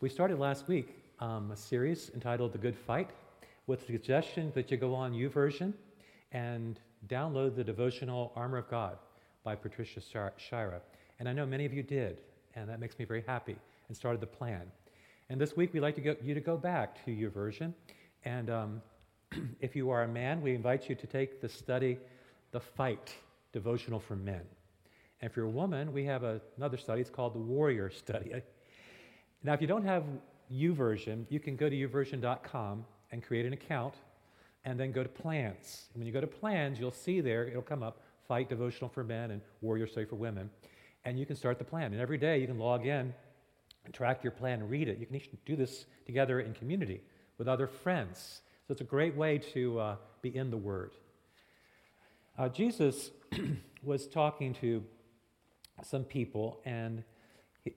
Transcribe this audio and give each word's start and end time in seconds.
We 0.00 0.08
started 0.08 0.38
last 0.38 0.68
week 0.68 0.94
um, 1.18 1.50
a 1.50 1.56
series 1.56 2.12
entitled 2.14 2.52
The 2.52 2.58
Good 2.58 2.76
Fight 2.76 3.10
with 3.66 3.84
the 3.84 3.94
suggestion 3.94 4.52
that 4.54 4.70
you 4.70 4.76
go 4.76 4.94
on 4.94 5.12
YouVersion 5.12 5.72
and 6.30 6.78
download 7.08 7.56
the 7.56 7.64
devotional 7.64 8.30
Armor 8.36 8.58
of 8.58 8.70
God 8.70 8.96
by 9.42 9.56
Patricia 9.56 10.00
Shirer. 10.36 10.82
And 11.18 11.28
I 11.28 11.32
know 11.32 11.44
many 11.44 11.64
of 11.64 11.74
you 11.74 11.82
did, 11.82 12.20
and 12.54 12.68
that 12.68 12.78
makes 12.78 12.96
me 13.00 13.06
very 13.06 13.24
happy 13.26 13.56
and 13.88 13.96
started 13.96 14.20
the 14.20 14.28
plan. 14.28 14.70
And 15.30 15.40
this 15.40 15.56
week 15.56 15.74
we'd 15.74 15.80
like 15.80 15.96
to 15.96 16.00
go, 16.00 16.14
you 16.22 16.32
to 16.32 16.40
go 16.40 16.56
back 16.56 17.04
to 17.04 17.10
YouVersion. 17.10 17.74
And 18.24 18.50
um, 18.50 18.82
if 19.60 19.74
you 19.74 19.90
are 19.90 20.04
a 20.04 20.08
man, 20.08 20.40
we 20.42 20.54
invite 20.54 20.88
you 20.88 20.94
to 20.94 21.06
take 21.08 21.40
the 21.40 21.48
study, 21.48 21.98
The 22.52 22.60
Fight 22.60 23.16
Devotional 23.52 23.98
for 23.98 24.14
Men. 24.14 24.42
And 25.20 25.28
if 25.28 25.36
you're 25.36 25.46
a 25.46 25.50
woman, 25.50 25.92
we 25.92 26.04
have 26.04 26.22
a, 26.22 26.40
another 26.56 26.76
study. 26.76 27.00
It's 27.00 27.10
called 27.10 27.34
the 27.34 27.40
Warrior 27.40 27.90
Study. 27.90 28.34
Now, 29.42 29.52
if 29.52 29.60
you 29.60 29.66
don't 29.66 29.84
have 29.84 30.04
YouVersion, 30.52 31.26
you 31.28 31.38
can 31.40 31.56
go 31.56 31.68
to 31.68 31.76
youversion.com 31.76 32.84
and 33.12 33.22
create 33.22 33.46
an 33.46 33.52
account 33.52 33.94
and 34.64 34.78
then 34.78 34.92
go 34.92 35.02
to 35.02 35.08
plans. 35.08 35.86
And 35.92 36.00
when 36.00 36.06
you 36.06 36.12
go 36.12 36.20
to 36.20 36.26
plans, 36.26 36.78
you'll 36.80 36.90
see 36.90 37.20
there, 37.20 37.46
it'll 37.46 37.62
come 37.62 37.82
up 37.82 38.00
Fight 38.26 38.48
Devotional 38.48 38.90
for 38.90 39.04
Men 39.04 39.30
and 39.30 39.40
Warrior 39.62 39.86
Study 39.86 40.06
for 40.06 40.16
Women. 40.16 40.50
And 41.04 41.18
you 41.18 41.24
can 41.24 41.36
start 41.36 41.58
the 41.58 41.64
plan. 41.64 41.92
And 41.92 42.00
every 42.00 42.18
day 42.18 42.38
you 42.38 42.46
can 42.46 42.58
log 42.58 42.84
in 42.84 43.14
and 43.84 43.94
track 43.94 44.22
your 44.22 44.32
plan 44.32 44.60
and 44.60 44.68
read 44.68 44.88
it. 44.88 44.98
You 44.98 45.06
can 45.06 45.16
each 45.16 45.30
do 45.46 45.56
this 45.56 45.86
together 46.04 46.40
in 46.40 46.52
community 46.52 47.00
with 47.38 47.48
other 47.48 47.66
friends. 47.66 48.42
So 48.66 48.72
it's 48.72 48.82
a 48.82 48.84
great 48.84 49.16
way 49.16 49.38
to 49.54 49.80
uh, 49.80 49.96
be 50.20 50.36
in 50.36 50.50
the 50.50 50.56
Word. 50.58 50.90
Uh, 52.36 52.48
Jesus 52.48 53.10
was 53.82 54.06
talking 54.06 54.52
to 54.54 54.84
some 55.82 56.04
people, 56.04 56.60
and 56.64 57.02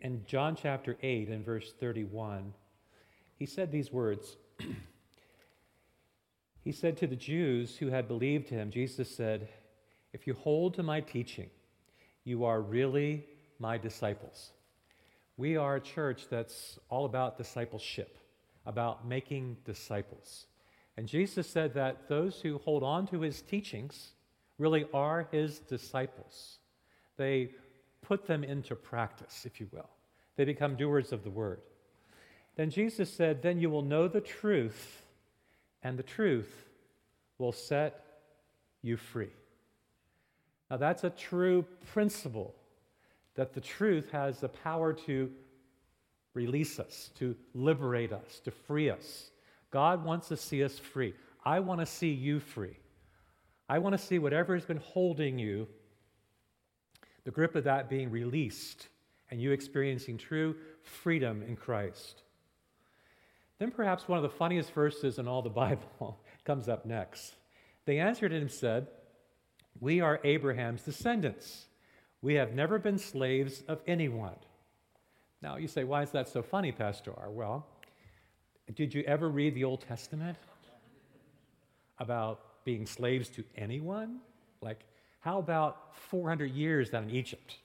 in 0.02 0.24
John 0.26 0.56
chapter 0.56 0.98
8 1.02 1.30
and 1.30 1.46
verse 1.46 1.74
31, 1.80 2.54
he 3.38 3.46
said 3.46 3.72
these 3.72 3.92
words. 3.92 4.38
he 6.64 6.72
said 6.72 6.98
to 6.98 7.08
the 7.08 7.16
Jews 7.16 7.78
who 7.78 7.88
had 7.88 8.08
believed 8.08 8.50
him, 8.50 8.72
Jesus 8.72 9.10
said, 9.10 9.50
If 10.14 10.28
you 10.28 10.34
hold 10.34 10.76
to 10.76 10.84
my 10.84 11.02
teaching, 11.02 11.50
you 12.24 12.46
are 12.46 12.62
really 12.62 13.26
my 13.60 13.78
disciples. 13.78 14.52
We 15.38 15.58
are 15.58 15.78
a 15.78 15.82
church 15.82 16.28
that's 16.30 16.80
all 16.90 17.06
about 17.06 17.38
discipleship, 17.38 18.18
about 18.66 19.08
making 19.08 19.58
disciples. 19.66 20.46
And 20.98 21.08
Jesus 21.08 21.48
said 21.48 21.74
that 21.74 22.08
those 22.08 22.42
who 22.42 22.60
hold 22.60 22.84
on 22.84 23.08
to 23.08 23.22
his 23.22 23.42
teachings 23.42 24.12
really 24.58 24.86
are 24.94 25.28
his 25.32 25.60
disciples. 25.60 26.60
They 27.18 27.52
put 28.12 28.28
them 28.28 28.44
into 28.44 28.76
practice, 28.76 29.46
if 29.46 29.62
you 29.62 29.70
will. 29.72 29.90
They 30.36 30.44
become 30.44 30.76
doers 30.76 31.14
of 31.14 31.24
the 31.24 31.30
word. 31.30 31.62
Then 32.58 32.70
Jesus 32.70 33.10
said, 33.10 33.42
Then 33.42 33.58
you 33.58 33.70
will 33.70 33.84
know 33.84 34.10
the 34.10 34.20
truth, 34.20 35.06
and 35.82 35.98
the 35.98 36.04
truth 36.04 36.54
will 37.38 37.54
set 37.54 38.04
you 38.82 38.98
free. 38.98 39.32
Now, 40.70 40.76
that's 40.76 41.06
a 41.06 41.10
true 41.10 41.64
principle 41.94 42.54
that 43.36 43.54
the 43.54 43.62
truth 43.62 44.12
has 44.12 44.42
the 44.42 44.50
power 44.50 44.92
to 45.06 45.32
release 46.34 46.82
us, 46.82 47.12
to 47.18 47.34
liberate 47.54 48.12
us, 48.12 48.42
to 48.44 48.52
free 48.52 48.90
us. 48.90 49.32
God 49.72 50.04
wants 50.04 50.28
to 50.28 50.36
see 50.36 50.66
us 50.66 50.78
free. 50.78 51.14
I 51.46 51.62
want 51.62 51.80
to 51.80 51.86
see 51.86 52.12
you 52.12 52.42
free. 52.42 52.76
I 53.70 53.80
want 53.80 53.98
to 53.98 54.06
see 54.06 54.20
whatever 54.20 54.54
has 54.54 54.66
been 54.66 54.82
holding 54.84 55.40
you 55.40 55.70
the 57.24 57.32
grip 57.32 57.56
of 57.56 57.64
that 57.66 57.90
being 57.90 58.10
released 58.12 58.88
and 59.30 59.42
you 59.42 59.52
experiencing 59.52 60.18
true 60.18 60.56
freedom 60.82 61.44
in 61.44 61.56
Christ. 61.56 62.24
Then 63.60 63.72
perhaps 63.72 64.08
one 64.08 64.18
of 64.18 64.24
the 64.24 64.30
funniest 64.30 64.72
verses 64.74 65.20
in 65.20 65.28
all 65.28 65.42
the 65.42 65.50
Bible 65.64 66.20
comes 66.46 66.68
up 66.68 66.86
next. 66.86 67.36
They 67.86 68.00
answered 68.00 68.34
and 68.34 68.52
said, 68.52 68.88
We 69.80 70.02
are 70.02 70.20
Abraham's 70.24 70.82
descendants. 70.82 71.68
We 72.22 72.36
have 72.36 72.54
never 72.54 72.78
been 72.78 72.98
slaves 72.98 73.64
of 73.68 73.82
anyone. 73.88 74.36
Now 75.42 75.58
you 75.58 75.68
say, 75.68 75.84
Why 75.84 76.04
is 76.04 76.12
that 76.12 76.28
so 76.28 76.42
funny, 76.42 76.72
Pastor? 76.72 77.14
Well, 77.30 77.66
did 78.76 78.94
you 78.94 79.04
ever 79.04 79.30
read 79.30 79.56
the 79.56 79.64
Old 79.64 79.82
Testament 79.82 80.38
about 82.00 82.64
being 82.64 82.86
slaves 82.86 83.30
to 83.30 83.44
anyone? 83.56 84.20
Like 84.62 84.86
how 85.22 85.40
about 85.40 85.96
400 86.10 86.52
years 86.52 86.90
down 86.90 87.06
in 87.06 87.12
Egypt? 87.12 87.58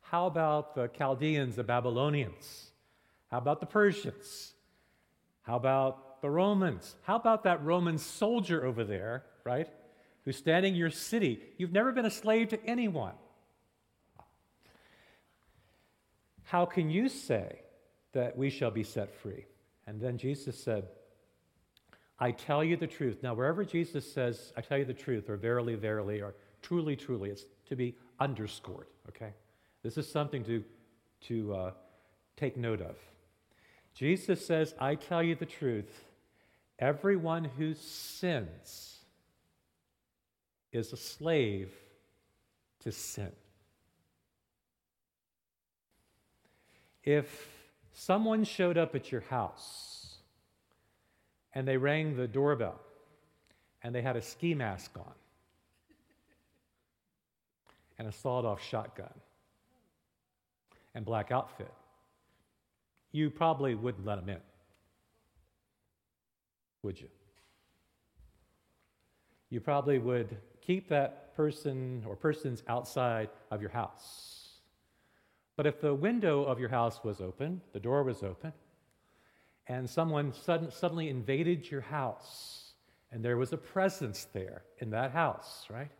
How 0.00 0.26
about 0.26 0.74
the 0.74 0.88
Chaldeans, 0.88 1.56
the 1.56 1.64
Babylonians? 1.64 2.70
How 3.30 3.38
about 3.38 3.60
the 3.60 3.66
Persians? 3.66 4.52
How 5.42 5.56
about 5.56 6.22
the 6.22 6.30
Romans? 6.30 6.96
How 7.02 7.16
about 7.16 7.44
that 7.44 7.62
Roman 7.64 7.98
soldier 7.98 8.64
over 8.64 8.82
there, 8.82 9.24
right? 9.44 9.68
Who's 10.24 10.36
standing 10.36 10.72
in 10.72 10.78
your 10.78 10.90
city? 10.90 11.40
You've 11.58 11.72
never 11.72 11.92
been 11.92 12.06
a 12.06 12.10
slave 12.10 12.48
to 12.48 12.64
anyone. 12.64 13.14
How 16.44 16.64
can 16.64 16.88
you 16.88 17.08
say 17.08 17.60
that 18.12 18.38
we 18.38 18.48
shall 18.48 18.70
be 18.70 18.84
set 18.84 19.14
free? 19.14 19.44
And 19.86 20.00
then 20.00 20.16
Jesus 20.16 20.58
said, 20.58 20.88
I 22.18 22.30
tell 22.30 22.62
you 22.64 22.76
the 22.76 22.86
truth. 22.86 23.18
Now, 23.22 23.34
wherever 23.34 23.64
Jesus 23.64 24.10
says, 24.10 24.52
I 24.56 24.60
tell 24.60 24.78
you 24.78 24.84
the 24.84 24.94
truth, 24.94 25.28
or 25.28 25.36
verily, 25.36 25.74
verily, 25.74 26.22
or 26.22 26.34
Truly, 26.64 26.96
truly. 26.96 27.28
It's 27.28 27.44
to 27.68 27.76
be 27.76 27.94
underscored, 28.18 28.86
okay? 29.10 29.34
This 29.82 29.98
is 29.98 30.10
something 30.10 30.42
to, 30.44 30.64
to 31.26 31.54
uh, 31.54 31.70
take 32.38 32.56
note 32.56 32.80
of. 32.80 32.96
Jesus 33.94 34.44
says, 34.44 34.74
I 34.80 34.94
tell 34.94 35.22
you 35.22 35.34
the 35.34 35.44
truth. 35.44 36.04
Everyone 36.78 37.44
who 37.44 37.74
sins 37.74 39.00
is 40.72 40.94
a 40.94 40.96
slave 40.96 41.70
to 42.80 42.90
sin. 42.90 43.30
If 47.02 47.46
someone 47.92 48.42
showed 48.44 48.78
up 48.78 48.94
at 48.94 49.12
your 49.12 49.20
house 49.20 50.16
and 51.52 51.68
they 51.68 51.76
rang 51.76 52.16
the 52.16 52.26
doorbell 52.26 52.80
and 53.82 53.94
they 53.94 54.00
had 54.00 54.16
a 54.16 54.22
ski 54.22 54.54
mask 54.54 54.92
on, 54.96 55.12
and 57.98 58.08
a 58.08 58.12
sawed 58.12 58.44
off 58.44 58.62
shotgun 58.62 59.12
and 60.94 61.04
black 61.04 61.30
outfit, 61.30 61.72
you 63.12 63.30
probably 63.30 63.74
wouldn't 63.74 64.04
let 64.04 64.18
him 64.18 64.28
in. 64.28 64.40
Would 66.82 67.00
you? 67.00 67.08
You 69.50 69.60
probably 69.60 69.98
would 69.98 70.36
keep 70.60 70.88
that 70.88 71.34
person 71.36 72.02
or 72.06 72.16
persons 72.16 72.62
outside 72.68 73.28
of 73.50 73.60
your 73.60 73.70
house. 73.70 74.58
But 75.56 75.66
if 75.66 75.80
the 75.80 75.94
window 75.94 76.44
of 76.44 76.58
your 76.58 76.68
house 76.68 77.04
was 77.04 77.20
open, 77.20 77.60
the 77.72 77.80
door 77.80 78.02
was 78.02 78.22
open, 78.22 78.52
and 79.68 79.88
someone 79.88 80.32
sudden, 80.32 80.70
suddenly 80.70 81.08
invaded 81.08 81.70
your 81.70 81.80
house, 81.80 82.72
and 83.12 83.24
there 83.24 83.36
was 83.36 83.52
a 83.52 83.56
presence 83.56 84.26
there 84.32 84.62
in 84.78 84.90
that 84.90 85.12
house, 85.12 85.66
right? 85.70 85.90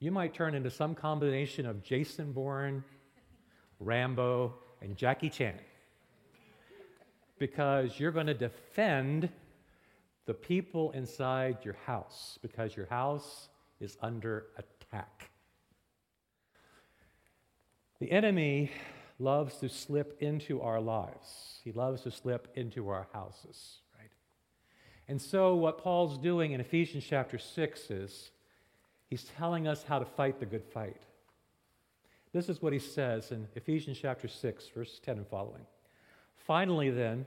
You 0.00 0.10
might 0.12 0.32
turn 0.32 0.54
into 0.54 0.70
some 0.70 0.94
combination 0.94 1.66
of 1.66 1.82
Jason 1.82 2.32
Bourne, 2.32 2.84
Rambo, 3.80 4.54
and 4.80 4.96
Jackie 4.96 5.30
Chan 5.30 5.58
because 7.38 7.98
you're 7.98 8.12
going 8.12 8.26
to 8.26 8.34
defend 8.34 9.28
the 10.26 10.34
people 10.34 10.90
inside 10.92 11.58
your 11.64 11.76
house 11.86 12.38
because 12.42 12.76
your 12.76 12.86
house 12.86 13.48
is 13.80 13.96
under 14.02 14.46
attack. 14.56 15.30
The 18.00 18.10
enemy 18.12 18.70
loves 19.18 19.56
to 19.56 19.68
slip 19.68 20.16
into 20.20 20.60
our 20.60 20.80
lives. 20.80 21.60
He 21.64 21.72
loves 21.72 22.02
to 22.02 22.10
slip 22.10 22.48
into 22.54 22.88
our 22.88 23.08
houses, 23.12 23.78
right? 23.98 24.10
And 25.08 25.20
so 25.20 25.56
what 25.56 25.78
Paul's 25.78 26.18
doing 26.18 26.52
in 26.52 26.60
Ephesians 26.60 27.04
chapter 27.08 27.38
6 27.38 27.90
is 27.90 28.30
He's 29.08 29.24
telling 29.24 29.66
us 29.66 29.82
how 29.82 29.98
to 29.98 30.04
fight 30.04 30.38
the 30.38 30.46
good 30.46 30.64
fight. 30.64 31.02
This 32.32 32.48
is 32.48 32.60
what 32.60 32.74
he 32.74 32.78
says 32.78 33.32
in 33.32 33.48
Ephesians 33.56 33.98
chapter 34.00 34.28
6, 34.28 34.68
verse 34.74 35.00
10 35.02 35.16
and 35.16 35.26
following. 35.26 35.66
Finally, 36.36 36.90
then, 36.90 37.24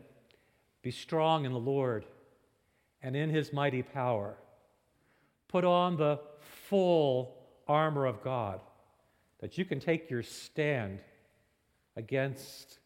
be 0.84 0.92
strong 0.92 1.46
in 1.46 1.54
the 1.54 1.60
Lord 1.60 2.06
and 3.02 3.16
in 3.16 3.30
his 3.30 3.52
mighty 3.52 3.82
power. 3.82 4.36
Put 5.48 5.66
on 5.66 5.98
the 5.98 6.20
full 6.40 7.36
armor 7.68 8.06
of 8.06 8.24
God 8.24 8.62
that 9.40 9.58
you 9.58 9.66
can 9.66 9.80
take 9.80 10.10
your 10.10 10.24
stand 10.24 11.02
against 11.96 12.80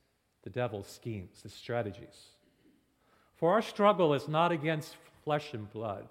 the 0.44 0.50
devil's 0.50 0.88
schemes, 0.88 1.42
his 1.44 1.54
strategies. 1.54 2.30
For 3.36 3.52
our 3.52 3.62
struggle 3.62 4.14
is 4.14 4.28
not 4.28 4.52
against 4.52 4.96
flesh 5.24 5.54
and 5.54 5.70
blood, 5.72 6.08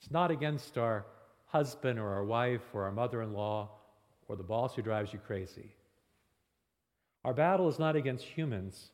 it's 0.00 0.10
not 0.10 0.30
against 0.30 0.78
our 0.78 1.04
husband 1.50 1.98
or 1.98 2.08
our 2.08 2.24
wife 2.24 2.62
or 2.72 2.84
our 2.84 2.92
mother 2.92 3.22
in 3.22 3.32
law 3.32 3.70
or 4.28 4.36
the 4.36 4.42
boss 4.42 4.74
who 4.74 4.82
drives 4.82 5.12
you 5.12 5.18
crazy. 5.18 5.74
Our 7.24 7.34
battle 7.34 7.68
is 7.68 7.78
not 7.78 7.96
against 7.96 8.24
humans, 8.24 8.92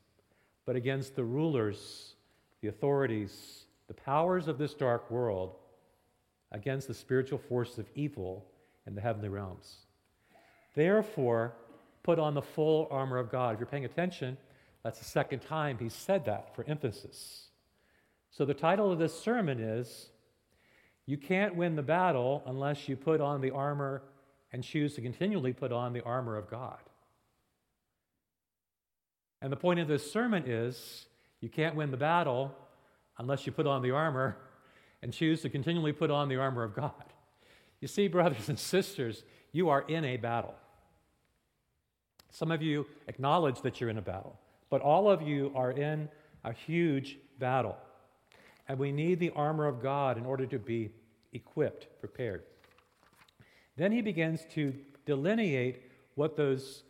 but 0.65 0.75
against 0.75 1.15
the 1.15 1.25
rulers, 1.25 2.15
the 2.63 2.69
authorities, 2.69 3.67
the 3.89 3.95
powers 3.95 4.49
of 4.49 4.59
this 4.59 4.75
dark 4.75 5.11
world, 5.11 5.57
against 6.53 6.89
the 6.89 6.95
spiritual 6.95 7.39
forces 7.39 7.79
of 7.79 7.87
evil 7.95 8.47
in 8.87 8.95
the 8.95 9.01
heavenly 9.01 9.29
realms. 9.29 9.77
Therefore, 10.75 11.55
put 12.03 12.19
on 12.19 12.35
the 12.35 12.43
full 12.43 12.89
armor 12.91 13.19
of 13.19 13.31
God. 13.31 13.55
If 13.55 13.61
you're 13.61 13.67
paying 13.67 13.85
attention, 13.85 14.37
that's 14.83 14.99
the 14.99 15.05
second 15.05 15.41
time 15.41 15.79
he 15.79 15.89
said 15.89 16.25
that 16.25 16.55
for 16.55 16.65
emphasis. 16.69 17.49
So 18.31 18.45
the 18.45 18.55
title 18.55 18.91
of 18.91 18.99
this 18.99 19.19
sermon 19.19 19.61
is 19.61 20.11
You 21.07 21.17
Can't 21.17 21.55
Win 21.55 21.77
the 21.77 21.83
Battle 21.83 22.43
Unless 22.47 22.89
You 22.89 22.97
Put 22.97 23.21
on 23.21 23.41
the 23.41 23.53
Armor 23.53 24.03
and 24.53 24.63
Choose 24.63 24.95
to 24.97 25.01
Continually 25.01 25.53
Put 25.53 25.73
on 25.73 25.93
the 25.93 26.03
Armor 26.03 26.37
of 26.37 26.51
God. 26.51 26.79
And 29.41 29.53
the 29.53 29.57
point 29.57 29.81
of 29.81 29.89
this 29.89 30.11
sermon 30.11 30.45
is 30.47 31.07
you 31.41 31.49
can't 31.49 31.77
win 31.77 31.91
the 31.91 31.97
battle 31.97 32.55
unless 33.19 33.47
you 33.47 33.53
put 33.53 33.67
on 33.67 33.83
the 33.83 33.91
armor 33.91 34.37
and 35.03 35.13
choose 35.13 35.43
to 35.43 35.51
continually 35.51 35.93
put 35.93 36.11
on 36.11 36.29
the 36.29 36.37
armor 36.37 36.63
of 36.63 36.75
God. 36.75 36.93
You 37.81 37.89
see, 37.89 38.09
brothers 38.09 38.49
and 38.49 38.59
sisters, 38.59 39.23
you 39.53 39.69
are 39.69 39.83
in 39.83 40.05
a 40.05 40.17
battle. 40.17 40.55
Some 42.31 42.51
of 42.51 42.63
you 42.63 42.87
acknowledge 43.07 43.61
that 43.63 43.81
you're 43.81 43.91
in 43.91 43.99
a 43.99 44.03
battle, 44.03 44.39
but 44.71 44.81
all 44.81 45.11
of 45.11 45.23
you 45.23 45.53
are 45.55 45.71
in 45.71 46.09
a 46.45 46.53
huge 46.53 47.19
battle. 47.39 47.77
And 48.69 48.79
we 48.79 48.93
need 48.93 49.21
the 49.21 49.31
armor 49.31 49.67
of 49.67 49.83
God 49.83 50.19
in 50.19 50.27
order 50.27 50.47
to 50.47 50.59
be 50.59 50.91
equipped, 51.33 51.89
prepared. 52.01 52.43
Then 53.77 53.93
he 53.93 54.03
begins 54.03 54.45
to 54.55 54.75
delineate 55.05 55.83
what 56.15 56.37
those 56.37 56.83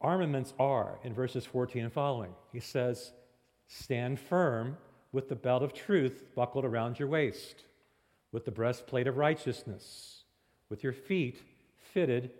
armaments 0.00 0.52
are 0.58 0.98
in 1.04 1.14
verses 1.14 1.44
14 1.44 1.84
and 1.84 1.92
following. 1.92 2.34
He 2.52 2.60
says, 2.60 3.12
Stand 3.68 4.18
firm 4.18 4.76
with 5.12 5.28
the 5.28 5.36
belt 5.36 5.62
of 5.62 5.72
truth 5.72 6.24
buckled 6.34 6.64
around 6.64 6.98
your 6.98 7.08
waist, 7.08 7.64
with 8.32 8.44
the 8.44 8.50
breastplate 8.50 9.06
of 9.06 9.16
righteousness, 9.16 10.24
with 10.68 10.82
your 10.82 10.92
feet 10.92 11.40
fitted 11.92 12.30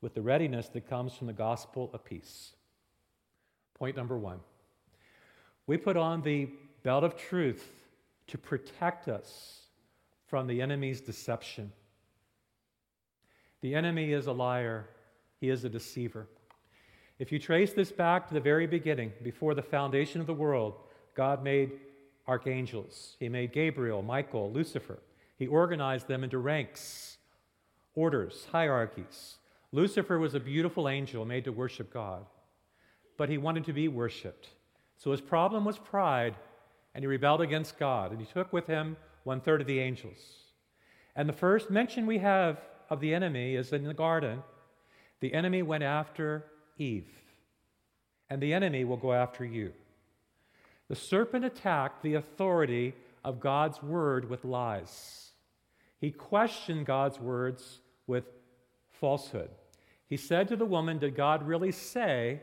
with 0.00 0.14
the 0.14 0.22
readiness 0.22 0.68
that 0.68 0.88
comes 0.88 1.14
from 1.14 1.26
the 1.26 1.32
gospel 1.32 1.90
of 1.92 2.04
peace. 2.04 2.52
Point 3.74 3.96
number 3.96 4.16
one 4.16 4.40
we 5.66 5.76
put 5.76 5.96
on 5.96 6.22
the 6.22 6.48
belt 6.84 7.02
of 7.02 7.16
truth 7.16 7.85
to 8.28 8.38
protect 8.38 9.08
us 9.08 9.66
from 10.26 10.46
the 10.46 10.60
enemy's 10.60 11.00
deception. 11.00 11.72
The 13.60 13.74
enemy 13.74 14.12
is 14.12 14.26
a 14.26 14.32
liar, 14.32 14.88
he 15.40 15.48
is 15.48 15.64
a 15.64 15.68
deceiver. 15.68 16.26
If 17.18 17.32
you 17.32 17.38
trace 17.38 17.72
this 17.72 17.92
back 17.92 18.28
to 18.28 18.34
the 18.34 18.40
very 18.40 18.66
beginning, 18.66 19.12
before 19.22 19.54
the 19.54 19.62
foundation 19.62 20.20
of 20.20 20.26
the 20.26 20.34
world, 20.34 20.74
God 21.14 21.42
made 21.42 21.72
archangels. 22.28 23.16
He 23.18 23.28
made 23.28 23.52
Gabriel, 23.52 24.02
Michael, 24.02 24.52
Lucifer. 24.52 24.98
He 25.38 25.46
organized 25.46 26.08
them 26.08 26.24
into 26.24 26.38
ranks, 26.38 27.18
orders, 27.94 28.46
hierarchies. 28.52 29.36
Lucifer 29.72 30.18
was 30.18 30.34
a 30.34 30.40
beautiful 30.40 30.88
angel 30.88 31.24
made 31.24 31.44
to 31.44 31.52
worship 31.52 31.92
God, 31.92 32.26
but 33.16 33.28
he 33.28 33.38
wanted 33.38 33.64
to 33.64 33.72
be 33.72 33.88
worshiped. 33.88 34.48
So 34.96 35.10
his 35.10 35.20
problem 35.20 35.64
was 35.64 35.78
pride, 35.78 36.34
and 36.96 37.02
he 37.02 37.06
rebelled 37.06 37.42
against 37.42 37.78
God, 37.78 38.10
and 38.10 38.18
he 38.18 38.26
took 38.26 38.54
with 38.54 38.66
him 38.66 38.96
one 39.22 39.42
third 39.42 39.60
of 39.60 39.66
the 39.66 39.80
angels. 39.80 40.16
And 41.14 41.28
the 41.28 41.34
first 41.34 41.70
mention 41.70 42.06
we 42.06 42.16
have 42.16 42.58
of 42.88 43.00
the 43.00 43.12
enemy 43.12 43.54
is 43.54 43.74
in 43.74 43.84
the 43.84 43.92
garden. 43.92 44.42
The 45.20 45.34
enemy 45.34 45.62
went 45.62 45.84
after 45.84 46.46
Eve, 46.78 47.10
and 48.30 48.40
the 48.40 48.54
enemy 48.54 48.86
will 48.86 48.96
go 48.96 49.12
after 49.12 49.44
you. 49.44 49.74
The 50.88 50.96
serpent 50.96 51.44
attacked 51.44 52.02
the 52.02 52.14
authority 52.14 52.94
of 53.22 53.40
God's 53.40 53.82
word 53.82 54.30
with 54.30 54.46
lies. 54.46 55.32
He 56.00 56.10
questioned 56.10 56.86
God's 56.86 57.20
words 57.20 57.80
with 58.06 58.24
falsehood. 58.88 59.50
He 60.06 60.16
said 60.16 60.48
to 60.48 60.56
the 60.56 60.64
woman, 60.64 60.98
Did 60.98 61.14
God 61.14 61.46
really 61.46 61.72
say 61.72 62.40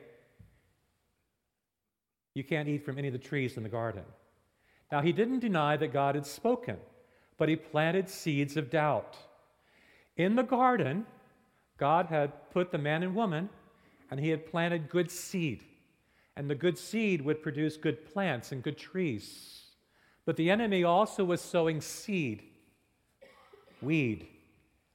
you 2.36 2.44
can't 2.44 2.70
eat 2.70 2.86
from 2.86 3.00
any 3.00 3.08
of 3.08 3.14
the 3.14 3.20
trees 3.20 3.58
in 3.58 3.64
the 3.64 3.70
garden? 3.70 4.04
Now, 4.94 5.02
he 5.02 5.12
didn't 5.12 5.40
deny 5.40 5.76
that 5.76 5.92
God 5.92 6.16
had 6.16 6.26
spoken, 6.26 6.78
but 7.38 7.50
he 7.50 7.58
planted 7.58 8.08
seeds 8.08 8.56
of 8.56 8.70
doubt. 8.70 9.18
In 10.16 10.36
the 10.36 10.44
garden, 10.44 11.06
God 11.78 12.06
had 12.06 12.52
put 12.52 12.72
the 12.72 12.78
man 12.78 13.04
and 13.04 13.14
woman, 13.14 13.50
and 14.10 14.20
he 14.20 14.30
had 14.30 14.46
planted 14.46 14.90
good 14.90 15.12
seed 15.12 15.64
and 16.36 16.50
the 16.50 16.56
good 16.56 16.78
seed 16.78 17.22
would 17.22 17.44
produce 17.44 17.78
good 17.78 18.12
plants 18.12 18.52
and 18.52 18.64
good 18.64 18.78
trees. 18.78 19.66
But 20.26 20.36
the 20.36 20.50
enemy 20.50 20.84
also 20.84 21.24
was 21.24 21.42
sowing 21.42 21.82
seed, 21.82 22.44
weed, 23.82 24.28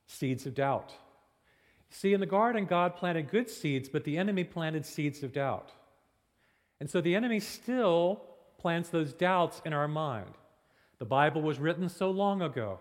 seeds 0.07 0.47
of 0.47 0.55
doubt. 0.55 0.93
See, 1.91 2.13
in 2.13 2.21
the 2.21 2.27
garden, 2.27 2.65
God 2.65 2.97
planted 2.97 3.31
good 3.31 3.49
seeds, 3.49 3.89
but 3.89 4.05
the 4.05 4.19
enemy 4.19 4.45
planted 4.45 4.85
seeds 4.85 5.23
of 5.23 5.33
doubt. 5.33 5.73
And 6.81 6.91
so 6.91 7.01
the 7.01 7.15
enemy 7.15 7.41
still 7.41 8.23
plants 8.59 8.91
those 8.91 9.13
doubts 9.13 9.63
in 9.65 9.73
our 9.73 9.89
mind. 9.89 10.35
The 10.99 11.05
Bible 11.05 11.43
was 11.43 11.59
written 11.59 11.89
so 11.89 12.11
long 12.11 12.43
ago. 12.43 12.81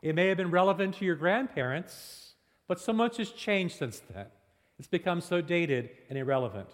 It 0.00 0.14
may 0.14 0.28
have 0.28 0.36
been 0.36 0.50
relevant 0.50 0.94
to 0.96 1.04
your 1.04 1.16
grandparents, 1.16 2.34
but 2.68 2.80
so 2.80 2.92
much 2.92 3.16
has 3.16 3.30
changed 3.30 3.76
since 3.76 4.00
then. 4.14 4.26
It's 4.78 4.88
become 4.88 5.20
so 5.20 5.40
dated 5.40 5.90
and 6.08 6.16
irrelevant. 6.16 6.68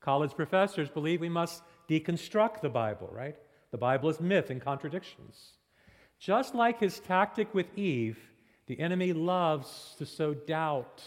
College 0.00 0.34
professors 0.34 0.88
believe 0.88 1.20
we 1.20 1.28
must 1.28 1.62
deconstruct 1.88 2.60
the 2.60 2.68
Bible, 2.68 3.08
right? 3.12 3.36
The 3.70 3.78
Bible 3.78 4.08
is 4.08 4.20
myth 4.20 4.50
and 4.50 4.60
contradictions. 4.60 5.52
Just 6.18 6.54
like 6.54 6.80
his 6.80 6.98
tactic 6.98 7.54
with 7.54 7.66
Eve, 7.78 8.18
the 8.66 8.80
enemy 8.80 9.12
loves 9.12 9.94
to 9.98 10.06
sow 10.06 10.34
doubt 10.34 11.02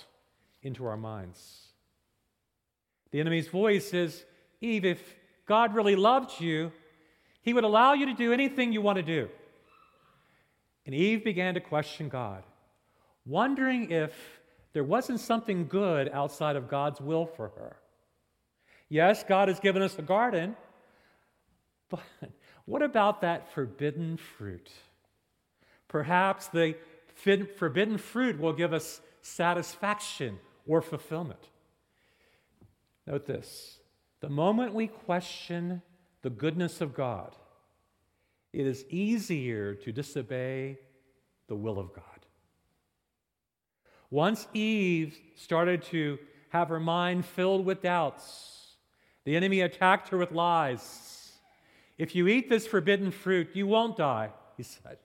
into 0.61 0.85
our 0.85 0.97
minds. 0.97 1.67
The 3.11 3.19
enemy's 3.19 3.47
voice 3.47 3.93
is 3.93 4.25
Eve, 4.61 4.85
if 4.85 5.15
God 5.45 5.75
really 5.75 5.95
loved 5.95 6.39
you, 6.39 6.71
he 7.41 7.53
would 7.53 7.63
allow 7.63 7.93
you 7.93 8.05
to 8.05 8.13
do 8.13 8.31
anything 8.31 8.71
you 8.71 8.81
want 8.81 8.97
to 8.97 9.03
do. 9.03 9.29
And 10.85 10.95
Eve 10.95 11.23
began 11.23 11.53
to 11.53 11.59
question 11.59 12.09
God, 12.09 12.43
wondering 13.25 13.91
if 13.91 14.13
there 14.73 14.83
wasn't 14.83 15.19
something 15.19 15.67
good 15.67 16.09
outside 16.09 16.55
of 16.55 16.69
God's 16.69 16.99
will 16.99 17.25
for 17.25 17.49
her. 17.49 17.77
Yes, 18.89 19.23
God 19.23 19.47
has 19.47 19.59
given 19.59 19.81
us 19.81 19.97
a 19.97 20.01
garden, 20.01 20.55
but 21.89 22.01
what 22.65 22.81
about 22.81 23.21
that 23.21 23.53
forbidden 23.53 24.17
fruit? 24.17 24.69
Perhaps 25.87 26.47
the 26.47 26.75
forbidden 27.57 27.97
fruit 27.97 28.39
will 28.39 28.53
give 28.53 28.73
us 28.73 29.01
satisfaction 29.21 30.39
or 30.65 30.81
fulfillment. 30.81 31.49
Note 33.05 33.25
this 33.25 33.79
the 34.23 34.29
moment 34.29 34.73
we 34.73 34.87
question 34.87 35.81
the 36.21 36.29
goodness 36.29 36.79
of 36.79 36.95
God, 36.95 37.35
it 38.53 38.65
is 38.65 38.85
easier 38.89 39.75
to 39.75 39.91
disobey 39.91 40.77
the 41.49 41.57
will 41.57 41.77
of 41.77 41.93
God. 41.93 42.05
Once 44.09 44.47
Eve 44.53 45.19
started 45.35 45.83
to 45.83 46.17
have 46.51 46.69
her 46.69 46.79
mind 46.79 47.25
filled 47.25 47.65
with 47.65 47.81
doubts, 47.81 48.77
the 49.25 49.35
enemy 49.35 49.59
attacked 49.59 50.07
her 50.07 50.17
with 50.17 50.31
lies. 50.31 51.33
If 51.97 52.15
you 52.15 52.29
eat 52.29 52.49
this 52.49 52.65
forbidden 52.65 53.11
fruit, 53.11 53.49
you 53.53 53.67
won't 53.67 53.97
die, 53.97 54.29
he 54.55 54.63
said. 54.63 54.99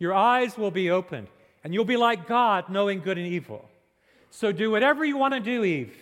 Your 0.00 0.14
eyes 0.14 0.58
will 0.58 0.72
be 0.72 0.90
opened, 0.90 1.28
and 1.62 1.72
you'll 1.72 1.84
be 1.84 1.96
like 1.96 2.26
God, 2.26 2.68
knowing 2.68 3.02
good 3.02 3.18
and 3.18 3.26
evil. 3.28 3.70
So 4.30 4.50
do 4.50 4.72
whatever 4.72 5.04
you 5.04 5.16
want 5.16 5.34
to 5.34 5.40
do, 5.40 5.62
Eve, 5.62 5.96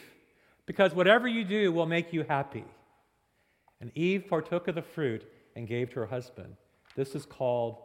because 0.66 0.92
whatever 0.92 1.26
you 1.28 1.44
do 1.44 1.72
will 1.72 1.86
make 1.86 2.12
you 2.12 2.24
happy. 2.24 2.64
And 3.80 3.92
Eve 3.94 4.26
partook 4.28 4.68
of 4.68 4.74
the 4.74 4.82
fruit 4.82 5.24
and 5.54 5.66
gave 5.66 5.90
to 5.90 6.00
her 6.00 6.06
husband. 6.06 6.56
This 6.96 7.14
is 7.14 7.24
called 7.24 7.78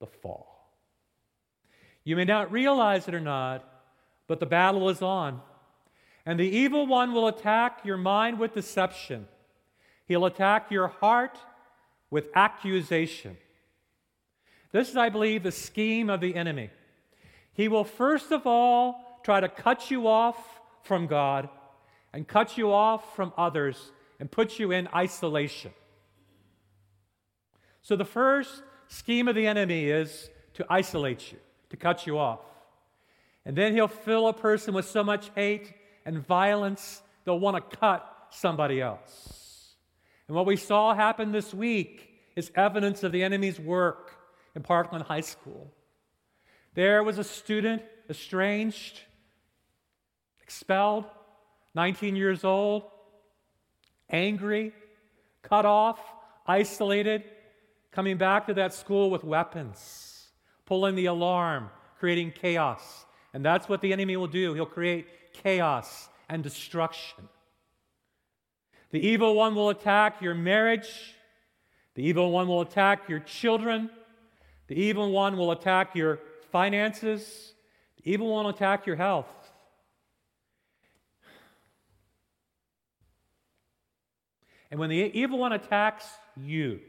the 0.00 0.06
fall. 0.06 0.72
You 2.04 2.16
may 2.16 2.24
not 2.24 2.50
realize 2.50 3.06
it 3.06 3.14
or 3.14 3.20
not, 3.20 3.68
but 4.26 4.40
the 4.40 4.46
battle 4.46 4.88
is 4.88 5.02
on. 5.02 5.40
And 6.24 6.38
the 6.38 6.48
evil 6.48 6.86
one 6.86 7.12
will 7.12 7.28
attack 7.28 7.84
your 7.84 7.96
mind 7.96 8.38
with 8.38 8.54
deception. 8.54 9.26
He'll 10.06 10.26
attack 10.26 10.70
your 10.70 10.88
heart 10.88 11.38
with 12.10 12.26
accusation. 12.34 13.36
This 14.72 14.88
is, 14.90 14.96
I 14.96 15.08
believe, 15.08 15.42
the 15.42 15.52
scheme 15.52 16.08
of 16.08 16.20
the 16.20 16.34
enemy. 16.34 16.70
He 17.52 17.68
will 17.68 17.84
first 17.84 18.30
of 18.30 18.46
all 18.46 19.20
try 19.24 19.40
to 19.40 19.48
cut 19.48 19.90
you 19.90 20.06
off 20.06 20.36
from 20.82 21.06
God 21.06 21.48
and 22.18 22.26
cut 22.26 22.58
you 22.58 22.72
off 22.72 23.14
from 23.14 23.32
others 23.38 23.92
and 24.18 24.28
put 24.28 24.58
you 24.58 24.72
in 24.72 24.88
isolation. 24.92 25.70
So, 27.80 27.94
the 27.94 28.04
first 28.04 28.60
scheme 28.88 29.28
of 29.28 29.36
the 29.36 29.46
enemy 29.46 29.84
is 29.84 30.28
to 30.54 30.66
isolate 30.68 31.30
you, 31.30 31.38
to 31.70 31.76
cut 31.76 32.08
you 32.08 32.18
off. 32.18 32.40
And 33.44 33.54
then 33.54 33.72
he'll 33.72 33.86
fill 33.86 34.26
a 34.26 34.32
person 34.32 34.74
with 34.74 34.88
so 34.88 35.04
much 35.04 35.30
hate 35.36 35.72
and 36.04 36.18
violence 36.18 37.02
they'll 37.24 37.38
want 37.38 37.70
to 37.70 37.76
cut 37.76 38.04
somebody 38.30 38.80
else. 38.80 39.76
And 40.26 40.36
what 40.36 40.44
we 40.44 40.56
saw 40.56 40.96
happen 40.96 41.30
this 41.30 41.54
week 41.54 42.10
is 42.34 42.50
evidence 42.56 43.04
of 43.04 43.12
the 43.12 43.22
enemy's 43.22 43.60
work 43.60 44.18
in 44.56 44.62
Parkland 44.64 45.04
High 45.04 45.20
School. 45.20 45.70
There 46.74 47.04
was 47.04 47.18
a 47.18 47.24
student 47.24 47.82
estranged, 48.10 49.02
expelled, 50.42 51.04
19 51.78 52.16
years 52.16 52.42
old, 52.42 52.82
angry, 54.10 54.72
cut 55.42 55.64
off, 55.64 56.00
isolated, 56.44 57.22
coming 57.92 58.16
back 58.16 58.48
to 58.48 58.54
that 58.54 58.74
school 58.74 59.10
with 59.10 59.22
weapons, 59.22 60.26
pulling 60.66 60.96
the 60.96 61.06
alarm, 61.06 61.70
creating 62.00 62.32
chaos. 62.32 63.06
And 63.32 63.44
that's 63.44 63.68
what 63.68 63.80
the 63.80 63.92
enemy 63.92 64.16
will 64.16 64.26
do. 64.26 64.54
He'll 64.54 64.66
create 64.66 65.06
chaos 65.32 66.08
and 66.28 66.42
destruction. 66.42 67.28
The 68.90 68.98
evil 68.98 69.36
one 69.36 69.54
will 69.54 69.70
attack 69.70 70.20
your 70.20 70.34
marriage. 70.34 71.14
The 71.94 72.02
evil 72.02 72.32
one 72.32 72.48
will 72.48 72.62
attack 72.62 73.08
your 73.08 73.20
children. 73.20 73.88
The 74.66 74.74
evil 74.74 75.12
one 75.12 75.36
will 75.36 75.52
attack 75.52 75.94
your 75.94 76.18
finances. 76.50 77.54
The 78.02 78.10
evil 78.10 78.26
one 78.32 78.46
will 78.46 78.50
attack 78.50 78.84
your 78.84 78.96
health. 78.96 79.28
And 84.70 84.78
when 84.78 84.90
the 84.90 84.96
evil 84.96 85.38
one 85.38 85.52
attacks 85.52 86.06
you, 86.36 86.80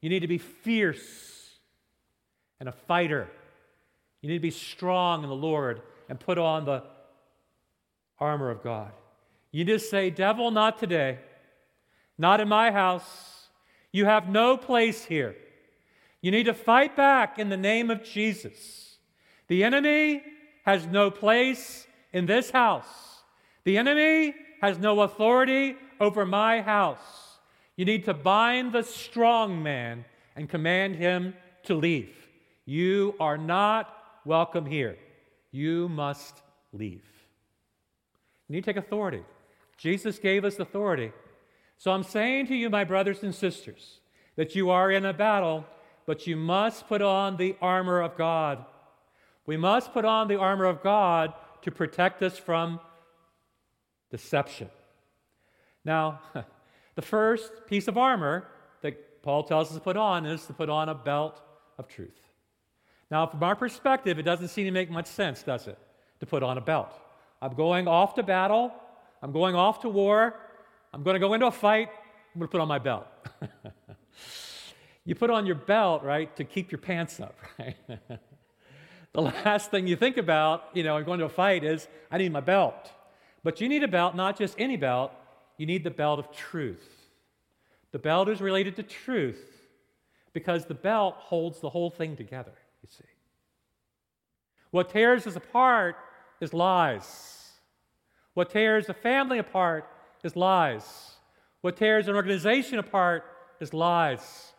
you 0.00 0.08
need 0.08 0.20
to 0.20 0.28
be 0.28 0.38
fierce 0.38 1.58
and 2.58 2.68
a 2.68 2.72
fighter. 2.72 3.28
You 4.20 4.28
need 4.28 4.36
to 4.36 4.42
be 4.42 4.50
strong 4.50 5.22
in 5.22 5.28
the 5.28 5.34
Lord 5.34 5.82
and 6.08 6.18
put 6.20 6.38
on 6.38 6.64
the 6.64 6.84
armor 8.18 8.50
of 8.50 8.62
God. 8.62 8.92
You 9.50 9.64
just 9.64 9.90
say, 9.90 10.10
Devil, 10.10 10.50
not 10.50 10.78
today, 10.78 11.18
not 12.16 12.40
in 12.40 12.48
my 12.48 12.70
house. 12.70 13.48
You 13.92 14.04
have 14.04 14.28
no 14.28 14.56
place 14.56 15.04
here. 15.04 15.34
You 16.20 16.30
need 16.30 16.44
to 16.44 16.54
fight 16.54 16.96
back 16.96 17.38
in 17.38 17.48
the 17.48 17.56
name 17.56 17.90
of 17.90 18.04
Jesus. 18.04 18.98
The 19.48 19.64
enemy 19.64 20.22
has 20.64 20.86
no 20.86 21.10
place 21.10 21.86
in 22.12 22.26
this 22.26 22.50
house. 22.50 23.22
The 23.64 23.78
enemy 23.78 24.34
has 24.60 24.78
no 24.78 25.00
authority 25.00 25.76
over 26.00 26.24
my 26.24 26.62
house. 26.62 27.38
You 27.76 27.84
need 27.84 28.04
to 28.06 28.14
bind 28.14 28.72
the 28.72 28.82
strong 28.82 29.62
man 29.62 30.04
and 30.34 30.48
command 30.48 30.96
him 30.96 31.34
to 31.64 31.74
leave. 31.74 32.14
You 32.64 33.14
are 33.20 33.38
not 33.38 33.94
welcome 34.24 34.66
here. 34.66 34.96
You 35.52 35.88
must 35.88 36.40
leave. 36.72 37.04
You 38.48 38.54
need 38.54 38.64
to 38.64 38.72
take 38.72 38.82
authority. 38.82 39.22
Jesus 39.76 40.18
gave 40.18 40.44
us 40.44 40.58
authority. 40.58 41.12
So 41.78 41.90
I'm 41.92 42.02
saying 42.02 42.46
to 42.48 42.54
you, 42.54 42.68
my 42.68 42.84
brothers 42.84 43.22
and 43.22 43.34
sisters, 43.34 44.00
that 44.36 44.54
you 44.54 44.70
are 44.70 44.90
in 44.90 45.06
a 45.06 45.12
battle, 45.12 45.64
but 46.06 46.26
you 46.26 46.36
must 46.36 46.86
put 46.88 47.02
on 47.02 47.36
the 47.36 47.56
armor 47.60 48.00
of 48.00 48.16
God. 48.16 48.64
We 49.46 49.56
must 49.56 49.92
put 49.92 50.04
on 50.04 50.28
the 50.28 50.38
armor 50.38 50.66
of 50.66 50.82
God 50.82 51.32
to 51.62 51.70
protect 51.70 52.22
us 52.22 52.38
from 52.38 52.80
deception. 54.10 54.68
Now, 55.84 56.20
the 56.94 57.02
first 57.02 57.52
piece 57.66 57.88
of 57.88 57.96
armor 57.96 58.46
that 58.82 59.22
Paul 59.22 59.44
tells 59.44 59.68
us 59.68 59.74
to 59.74 59.80
put 59.80 59.96
on 59.96 60.26
is 60.26 60.46
to 60.46 60.52
put 60.52 60.68
on 60.68 60.88
a 60.88 60.94
belt 60.94 61.40
of 61.78 61.88
truth. 61.88 62.20
Now, 63.10 63.26
from 63.26 63.42
our 63.42 63.56
perspective, 63.56 64.18
it 64.18 64.22
doesn't 64.22 64.48
seem 64.48 64.66
to 64.66 64.70
make 64.70 64.90
much 64.90 65.06
sense, 65.06 65.42
does 65.42 65.66
it, 65.66 65.78
to 66.20 66.26
put 66.26 66.42
on 66.42 66.58
a 66.58 66.60
belt? 66.60 66.92
I'm 67.42 67.54
going 67.54 67.88
off 67.88 68.14
to 68.14 68.22
battle. 68.22 68.72
I'm 69.22 69.32
going 69.32 69.54
off 69.54 69.80
to 69.80 69.88
war. 69.88 70.34
I'm 70.92 71.02
going 71.02 71.14
to 71.14 71.20
go 71.20 71.34
into 71.34 71.46
a 71.46 71.50
fight. 71.50 71.88
I'm 72.34 72.38
going 72.38 72.48
to 72.48 72.52
put 72.52 72.60
on 72.60 72.68
my 72.68 72.78
belt. 72.78 73.06
you 75.04 75.14
put 75.14 75.30
on 75.30 75.46
your 75.46 75.56
belt, 75.56 76.02
right, 76.04 76.34
to 76.36 76.44
keep 76.44 76.70
your 76.70 76.78
pants 76.78 77.18
up, 77.18 77.34
right? 77.58 77.76
the 79.12 79.22
last 79.22 79.70
thing 79.70 79.86
you 79.86 79.96
think 79.96 80.16
about, 80.16 80.68
you 80.74 80.82
know, 80.82 81.02
going 81.02 81.18
to 81.18 81.24
a 81.24 81.30
fight 81.30 81.64
is, 81.64 81.88
I 82.10 82.18
need 82.18 82.32
my 82.32 82.40
belt. 82.40 82.92
But 83.42 83.60
you 83.60 83.68
need 83.68 83.82
a 83.82 83.88
belt, 83.88 84.14
not 84.14 84.38
just 84.38 84.54
any 84.58 84.76
belt, 84.76 85.12
you 85.60 85.66
need 85.66 85.84
the 85.84 85.90
belt 85.90 86.18
of 86.18 86.32
truth. 86.32 86.88
The 87.92 87.98
belt 87.98 88.30
is 88.30 88.40
related 88.40 88.76
to 88.76 88.82
truth 88.82 89.44
because 90.32 90.64
the 90.64 90.72
belt 90.72 91.16
holds 91.18 91.60
the 91.60 91.68
whole 91.68 91.90
thing 91.90 92.16
together, 92.16 92.54
you 92.82 92.88
see. 92.90 93.04
What 94.70 94.88
tears 94.88 95.26
us 95.26 95.36
apart 95.36 95.96
is 96.40 96.54
lies. 96.54 97.50
What 98.32 98.48
tears 98.48 98.88
a 98.88 98.94
family 98.94 99.38
apart 99.38 99.86
is 100.24 100.34
lies. 100.34 101.10
What 101.60 101.76
tears 101.76 102.08
an 102.08 102.14
organization 102.14 102.78
apart 102.78 103.26
is 103.60 103.74
lies. 103.74 104.54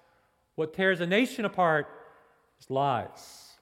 What 0.53 0.71
tears 0.71 1.01
a 1.01 1.07
nation 1.07 1.45
apart 1.45 1.87
is 2.59 2.69
lies. 2.69 3.53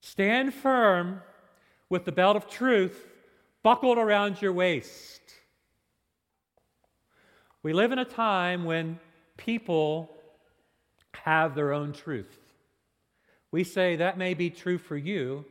Stand 0.00 0.54
firm 0.54 1.20
with 1.90 2.06
the 2.06 2.12
belt 2.12 2.36
of 2.36 2.48
truth 2.48 3.06
buckled 3.62 3.98
around 3.98 4.40
your 4.40 4.54
waist. 4.54 5.19
We 7.62 7.72
live 7.72 7.92
in 7.92 7.98
a 7.98 8.04
time 8.04 8.64
when 8.64 8.98
people 9.36 10.10
have 11.12 11.54
their 11.54 11.72
own 11.72 11.92
truth. 11.92 12.38
We 13.50 13.64
say 13.64 13.96
that 13.96 14.16
may 14.16 14.34
be 14.34 14.48
true 14.48 14.78
for 14.78 14.96
you, 14.96 15.44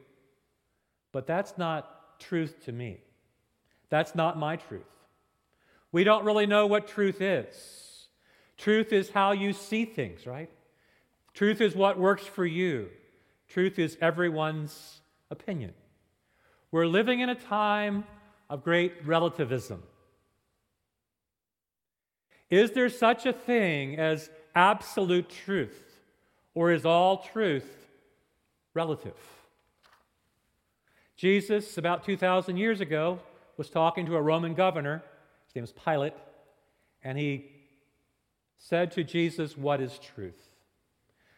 but 1.11 1.27
that's 1.27 1.57
not 1.57 2.19
truth 2.19 2.65
to 2.65 2.71
me. 2.71 2.97
That's 3.89 4.15
not 4.15 4.37
my 4.37 4.55
truth. 4.55 4.81
We 5.91 6.03
don't 6.03 6.25
really 6.25 6.45
know 6.45 6.67
what 6.67 6.87
truth 6.87 7.21
is. 7.21 8.07
Truth 8.57 8.93
is 8.93 9.09
how 9.09 9.31
you 9.31 9.53
see 9.53 9.85
things, 9.85 10.25
right? 10.27 10.49
Truth 11.33 11.61
is 11.61 11.75
what 11.75 11.97
works 11.97 12.25
for 12.25 12.45
you. 12.45 12.89
Truth 13.47 13.79
is 13.79 13.97
everyone's 14.01 15.01
opinion. 15.31 15.73
We're 16.71 16.85
living 16.85 17.21
in 17.21 17.29
a 17.29 17.35
time 17.35 18.03
of 18.49 18.63
great 18.63 18.93
relativism. 19.05 19.81
Is 22.49 22.71
there 22.71 22.89
such 22.89 23.25
a 23.25 23.33
thing 23.33 23.97
as 23.97 24.29
absolute 24.55 25.29
truth, 25.29 25.99
or 26.53 26.71
is 26.71 26.85
all 26.85 27.17
truth 27.17 27.87
relative? 28.73 29.17
Jesus, 31.15 31.77
about 31.77 32.05
2,000 32.05 32.57
years 32.57 32.81
ago, 32.81 33.19
was 33.57 33.69
talking 33.69 34.05
to 34.05 34.15
a 34.15 34.21
Roman 34.21 34.53
governor. 34.53 35.03
His 35.47 35.55
name 35.55 35.63
was 35.63 35.73
Pilate. 35.73 36.13
And 37.03 37.17
he 37.17 37.45
said 38.57 38.91
to 38.91 39.03
Jesus, 39.03 39.57
What 39.57 39.81
is 39.81 39.99
truth? 39.99 40.49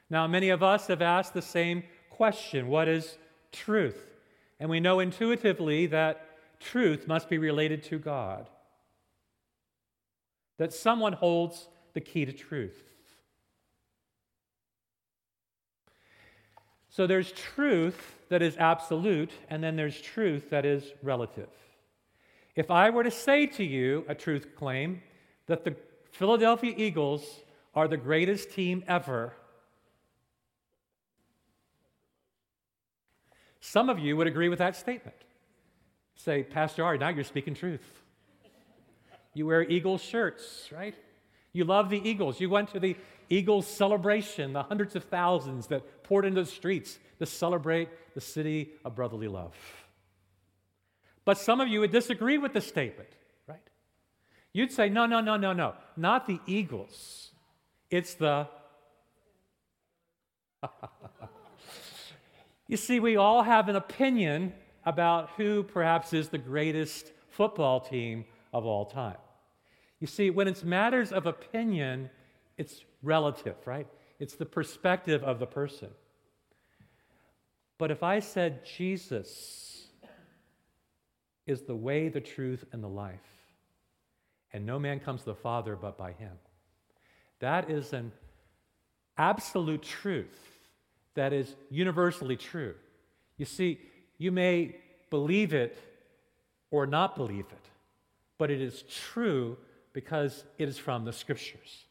Now, 0.09 0.27
many 0.27 0.49
of 0.49 0.61
us 0.61 0.87
have 0.87 1.01
asked 1.01 1.33
the 1.33 1.41
same 1.41 1.83
question 2.09 2.67
What 2.67 2.87
is 2.87 3.17
truth? 3.51 3.97
And 4.59 4.69
we 4.69 4.79
know 4.79 4.99
intuitively 4.99 5.87
that 5.87 6.27
truth 6.59 7.07
must 7.07 7.27
be 7.27 7.39
related 7.39 7.81
to 7.85 7.97
God, 7.97 8.47
that 10.61 10.71
someone 10.71 11.13
holds 11.13 11.69
the 11.95 11.99
key 11.99 12.23
to 12.23 12.31
truth. 12.31 12.83
So 16.87 17.07
there's 17.07 17.31
truth 17.31 18.19
that 18.29 18.43
is 18.43 18.55
absolute, 18.57 19.31
and 19.49 19.63
then 19.63 19.75
there's 19.75 19.99
truth 19.99 20.51
that 20.51 20.63
is 20.63 20.83
relative. 21.01 21.49
If 22.55 22.69
I 22.69 22.91
were 22.91 23.03
to 23.03 23.09
say 23.09 23.47
to 23.47 23.63
you 23.63 24.05
a 24.07 24.13
truth 24.13 24.49
claim 24.55 25.01
that 25.47 25.65
the 25.65 25.75
Philadelphia 26.11 26.75
Eagles 26.77 27.23
are 27.73 27.87
the 27.87 27.97
greatest 27.97 28.51
team 28.51 28.83
ever, 28.87 29.33
some 33.61 33.89
of 33.89 33.97
you 33.97 34.15
would 34.15 34.27
agree 34.27 34.49
with 34.49 34.59
that 34.59 34.75
statement. 34.75 35.17
Say, 36.13 36.43
Pastor 36.43 36.85
Ari, 36.85 36.99
now 36.99 37.09
you're 37.09 37.23
speaking 37.23 37.55
truth. 37.55 38.00
You 39.33 39.45
wear 39.45 39.63
Eagles 39.63 40.01
shirts, 40.01 40.69
right? 40.71 40.95
You 41.53 41.65
love 41.65 41.89
the 41.89 42.01
Eagles. 42.07 42.39
You 42.39 42.49
went 42.49 42.69
to 42.69 42.79
the 42.79 42.95
Eagles 43.29 43.65
celebration, 43.67 44.53
the 44.53 44.63
hundreds 44.63 44.95
of 44.95 45.05
thousands 45.05 45.67
that 45.67 46.03
poured 46.03 46.25
into 46.25 46.43
the 46.43 46.49
streets 46.49 46.99
to 47.19 47.25
celebrate 47.25 47.89
the 48.13 48.21
city 48.21 48.71
of 48.83 48.95
brotherly 48.95 49.27
love. 49.27 49.55
But 51.23 51.37
some 51.37 51.61
of 51.61 51.67
you 51.67 51.79
would 51.81 51.91
disagree 51.91 52.37
with 52.37 52.53
this 52.53 52.67
statement, 52.67 53.09
right? 53.47 53.61
You'd 54.53 54.71
say, 54.71 54.89
no, 54.89 55.05
no, 55.05 55.21
no, 55.21 55.37
no, 55.37 55.53
no, 55.53 55.75
not 55.95 56.27
the 56.27 56.39
Eagles. 56.45 57.31
It's 57.89 58.15
the. 58.15 58.47
you 62.67 62.75
see, 62.77 62.99
we 62.99 63.15
all 63.17 63.43
have 63.43 63.69
an 63.69 63.75
opinion 63.75 64.53
about 64.85 65.29
who 65.37 65.63
perhaps 65.63 66.11
is 66.11 66.29
the 66.29 66.37
greatest 66.37 67.11
football 67.29 67.79
team 67.79 68.25
of 68.53 68.65
all 68.65 68.85
time. 68.85 69.17
You 69.99 70.07
see, 70.07 70.29
when 70.29 70.47
it's 70.47 70.63
matters 70.63 71.11
of 71.11 71.25
opinion, 71.25 72.09
it's 72.57 72.83
relative, 73.03 73.55
right? 73.65 73.87
It's 74.19 74.35
the 74.35 74.45
perspective 74.45 75.23
of 75.23 75.39
the 75.39 75.47
person. 75.47 75.89
But 77.77 77.91
if 77.91 78.03
I 78.03 78.19
said 78.19 78.65
Jesus 78.65 79.87
is 81.47 81.61
the 81.63 81.75
way, 81.75 82.09
the 82.09 82.21
truth, 82.21 82.65
and 82.71 82.83
the 82.83 82.87
life. 82.87 83.19
And 84.53 84.65
no 84.65 84.79
man 84.79 84.99
comes 84.99 85.21
to 85.21 85.27
the 85.27 85.35
Father 85.35 85.75
but 85.75 85.97
by 85.97 86.11
him. 86.13 86.33
That 87.39 87.69
is 87.69 87.93
an 87.93 88.11
absolute 89.17 89.81
truth 89.81 90.39
that 91.15 91.33
is 91.33 91.55
universally 91.69 92.37
true. 92.37 92.75
You 93.37 93.45
see, 93.45 93.79
you 94.17 94.31
may 94.31 94.75
believe 95.09 95.53
it 95.53 95.77
or 96.69 96.85
not 96.85 97.15
believe 97.15 97.45
it, 97.51 97.65
but 98.41 98.49
it 98.49 98.59
is 98.59 98.83
true 98.89 99.55
because 99.93 100.43
it 100.57 100.67
is 100.67 100.75
from 100.75 101.05
the 101.05 101.13
scriptures. 101.13 101.85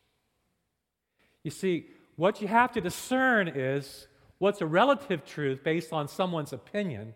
You 1.45 1.53
see, 1.53 1.87
what 2.17 2.43
you 2.43 2.49
have 2.49 2.73
to 2.73 2.81
discern 2.81 3.47
is 3.47 4.09
what's 4.39 4.61
a 4.61 4.67
relative 4.67 5.25
truth 5.25 5.63
based 5.63 5.93
on 5.93 6.09
someone's 6.09 6.53
opinion 6.53 7.15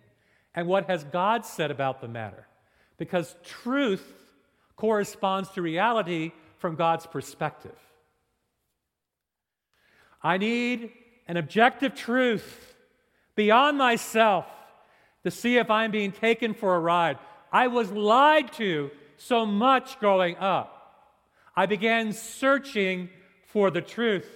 and 0.54 0.68
what 0.68 0.86
has 0.86 1.02
God 1.02 1.44
said 1.44 1.72
about 1.72 2.00
the 2.00 2.06
matter. 2.06 2.46
Because 2.96 3.34
truth 3.42 4.06
corresponds 4.76 5.50
to 5.50 5.62
reality 5.62 6.30
from 6.58 6.76
God's 6.76 7.04
perspective. 7.04 7.76
I 10.22 10.38
need 10.38 10.92
an 11.26 11.38
objective 11.38 11.96
truth 11.96 12.76
beyond 13.34 13.78
myself 13.78 14.46
to 15.24 15.32
see 15.32 15.56
if 15.56 15.72
I'm 15.72 15.90
being 15.90 16.12
taken 16.12 16.54
for 16.54 16.76
a 16.76 16.78
ride. 16.78 17.18
I 17.50 17.66
was 17.66 17.90
lied 17.90 18.52
to 18.52 18.92
so 19.16 19.46
much 19.46 19.98
growing 20.00 20.36
up. 20.36 20.70
I 21.56 21.66
began 21.66 22.12
searching 22.12 23.08
for 23.46 23.70
the 23.70 23.82
truth. 23.82 24.28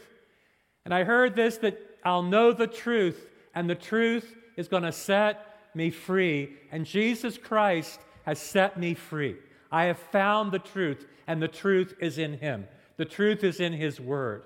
And 0.85 0.95
I 0.95 1.05
heard 1.05 1.35
this 1.35 1.59
that 1.59 1.79
I'll 2.05 2.23
know 2.23 2.53
the 2.53 2.67
truth, 2.67 3.29
and 3.55 3.69
the 3.69 3.75
truth 3.75 4.35
is 4.57 4.69
going 4.69 4.85
to 4.85 4.93
set 4.93 5.75
me 5.75 5.91
free. 5.91 6.55
And 6.71 6.87
Jesus 6.87 7.37
Christ 7.37 8.01
has 8.25 8.39
set 8.39 8.79
me 8.79 8.95
free. 8.95 9.37
I 9.71 9.85
have 9.85 9.99
found 9.99 10.53
the 10.53 10.59
truth, 10.59 11.07
and 11.27 11.43
the 11.43 11.49
truth 11.49 11.95
is 12.01 12.19
in 12.19 12.39
Him. 12.39 12.67
The 12.97 13.05
truth 13.05 13.45
is 13.45 13.61
in 13.61 13.73
His 13.73 14.01
Word. 14.01 14.43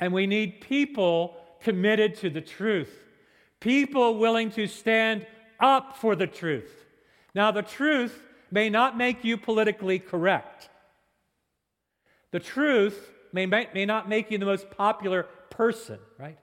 And 0.00 0.12
we 0.12 0.26
need 0.26 0.60
people 0.60 1.36
committed 1.60 2.16
to 2.16 2.30
the 2.30 2.40
truth, 2.40 2.94
people 3.60 4.18
willing 4.18 4.50
to 4.50 4.66
stand 4.66 5.26
up 5.58 5.96
for 5.96 6.14
the 6.14 6.26
truth. 6.26 6.84
Now, 7.34 7.50
the 7.50 7.62
truth 7.62 8.22
may 8.50 8.70
not 8.70 8.96
make 8.96 9.24
you 9.24 9.36
politically 9.36 9.98
correct. 9.98 10.68
The 12.30 12.40
truth 12.40 13.12
may, 13.32 13.46
may 13.46 13.86
not 13.86 14.08
make 14.08 14.30
you 14.30 14.38
the 14.38 14.46
most 14.46 14.70
popular 14.70 15.24
person, 15.50 15.98
right? 16.18 16.38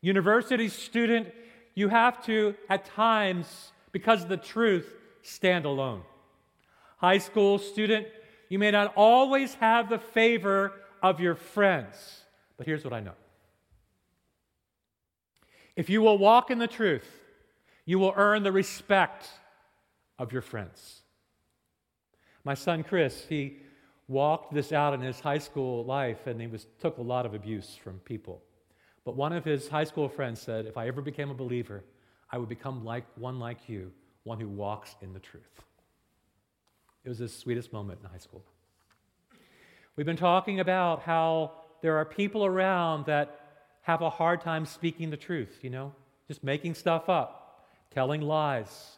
University 0.00 0.68
student, 0.68 1.28
you 1.74 1.88
have 1.88 2.24
to, 2.26 2.54
at 2.68 2.84
times, 2.84 3.72
because 3.92 4.22
of 4.22 4.28
the 4.28 4.36
truth, 4.36 4.94
stand 5.22 5.64
alone. 5.64 6.02
High 6.98 7.18
school 7.18 7.58
student, 7.58 8.06
you 8.48 8.58
may 8.58 8.70
not 8.70 8.92
always 8.96 9.54
have 9.54 9.88
the 9.88 9.98
favor 9.98 10.72
of 11.02 11.20
your 11.20 11.34
friends, 11.34 12.22
but 12.56 12.66
here's 12.66 12.84
what 12.84 12.92
I 12.92 13.00
know. 13.00 13.14
If 15.76 15.88
you 15.88 16.02
will 16.02 16.18
walk 16.18 16.50
in 16.50 16.58
the 16.58 16.66
truth, 16.66 17.08
you 17.84 17.98
will 17.98 18.12
earn 18.16 18.42
the 18.42 18.52
respect 18.52 19.28
of 20.18 20.32
your 20.32 20.42
friends. 20.42 21.02
My 22.48 22.54
son 22.54 22.82
Chris, 22.82 23.26
he 23.28 23.58
walked 24.08 24.54
this 24.54 24.72
out 24.72 24.94
in 24.94 25.02
his 25.02 25.20
high 25.20 25.36
school 25.36 25.84
life 25.84 26.26
and 26.26 26.40
he 26.40 26.46
was, 26.46 26.66
took 26.80 26.96
a 26.96 27.02
lot 27.02 27.26
of 27.26 27.34
abuse 27.34 27.76
from 27.84 27.98
people. 28.06 28.40
But 29.04 29.16
one 29.16 29.34
of 29.34 29.44
his 29.44 29.68
high 29.68 29.84
school 29.84 30.08
friends 30.08 30.40
said, 30.40 30.64
If 30.64 30.78
I 30.78 30.88
ever 30.88 31.02
became 31.02 31.28
a 31.28 31.34
believer, 31.34 31.84
I 32.32 32.38
would 32.38 32.48
become 32.48 32.86
like 32.86 33.04
one 33.16 33.38
like 33.38 33.68
you, 33.68 33.92
one 34.24 34.40
who 34.40 34.48
walks 34.48 34.96
in 35.02 35.12
the 35.12 35.18
truth. 35.18 35.60
It 37.04 37.10
was 37.10 37.18
his 37.18 37.36
sweetest 37.36 37.70
moment 37.70 37.98
in 38.02 38.08
high 38.08 38.16
school. 38.16 38.42
We've 39.96 40.06
been 40.06 40.16
talking 40.16 40.58
about 40.58 41.02
how 41.02 41.52
there 41.82 41.98
are 41.98 42.06
people 42.06 42.46
around 42.46 43.04
that 43.04 43.40
have 43.82 44.00
a 44.00 44.08
hard 44.08 44.40
time 44.40 44.64
speaking 44.64 45.10
the 45.10 45.18
truth, 45.18 45.58
you 45.60 45.68
know, 45.68 45.92
just 46.28 46.42
making 46.42 46.76
stuff 46.76 47.10
up, 47.10 47.66
telling 47.90 48.22
lies. 48.22 48.96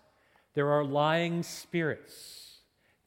There 0.55 0.71
are 0.71 0.85
lying 0.85 1.43
spirits. 1.43 2.50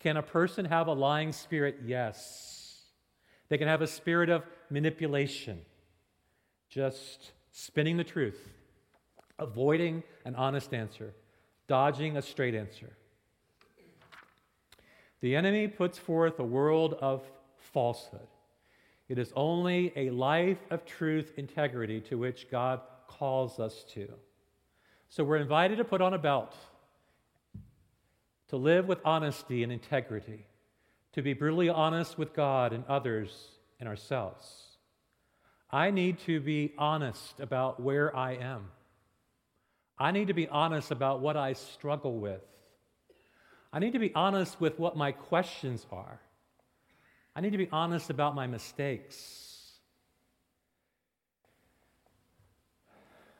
Can 0.03 0.17
a 0.17 0.21
person 0.21 0.65
have 0.65 0.87
a 0.87 0.93
lying 0.93 1.31
spirit? 1.31 1.77
Yes. 1.85 2.81
They 3.47 3.57
can 3.57 3.69
have 3.69 3.81
a 3.81 3.87
spirit 3.87 4.29
of 4.29 4.43
manipulation, 4.69 5.61
just 6.69 7.31
spinning 7.53 7.95
the 7.95 8.03
truth, 8.03 8.49
avoiding 9.39 10.03
an 10.25 10.35
honest 10.35 10.73
answer, 10.73 11.13
dodging 11.67 12.17
a 12.17 12.21
straight 12.21 12.53
answer. 12.53 12.91
The 15.21 15.37
enemy 15.37 15.69
puts 15.69 15.97
forth 15.97 16.37
a 16.37 16.43
world 16.43 16.95
of 16.95 17.23
falsehood. 17.55 18.27
It 19.07 19.17
is 19.17 19.31
only 19.37 19.93
a 19.95 20.09
life 20.09 20.59
of 20.69 20.85
truth 20.85 21.31
integrity 21.37 22.01
to 22.01 22.17
which 22.17 22.51
God 22.51 22.81
calls 23.07 23.57
us 23.57 23.85
to. 23.93 24.09
So 25.07 25.23
we're 25.23 25.37
invited 25.37 25.77
to 25.77 25.85
put 25.85 26.01
on 26.01 26.13
a 26.13 26.17
belt 26.17 26.53
to 28.49 28.57
live 28.57 28.87
with 28.87 28.99
honesty 29.05 29.63
and 29.63 29.71
integrity, 29.71 30.45
to 31.13 31.21
be 31.21 31.33
brutally 31.33 31.69
honest 31.69 32.17
with 32.17 32.33
God 32.33 32.73
and 32.73 32.83
others 32.87 33.49
and 33.79 33.89
ourselves. 33.89 34.77
I 35.69 35.91
need 35.91 36.19
to 36.19 36.39
be 36.39 36.73
honest 36.77 37.39
about 37.39 37.81
where 37.81 38.15
I 38.15 38.33
am. 38.33 38.69
I 39.97 40.11
need 40.11 40.27
to 40.27 40.33
be 40.33 40.47
honest 40.47 40.91
about 40.91 41.21
what 41.21 41.37
I 41.37 41.53
struggle 41.53 42.19
with. 42.19 42.41
I 43.71 43.79
need 43.79 43.93
to 43.93 43.99
be 43.99 44.13
honest 44.13 44.61
with 44.61 44.77
what 44.77 44.95
my 44.95 45.11
questions 45.11 45.85
are. 45.91 46.19
I 47.35 47.41
need 47.41 47.53
to 47.53 47.57
be 47.57 47.69
honest 47.71 48.11
about 48.11 48.35
my 48.35 48.45
mistakes. 48.45 49.53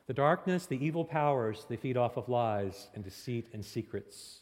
The 0.08 0.14
darkness, 0.14 0.66
the 0.66 0.84
evil 0.84 1.06
powers, 1.06 1.66
they 1.70 1.78
feed 1.78 1.98
off 1.98 2.18
of 2.18 2.28
lies 2.28 2.90
and 2.96 3.04
deceit 3.04 3.48
and 3.54 3.64
secrets. 3.64 4.40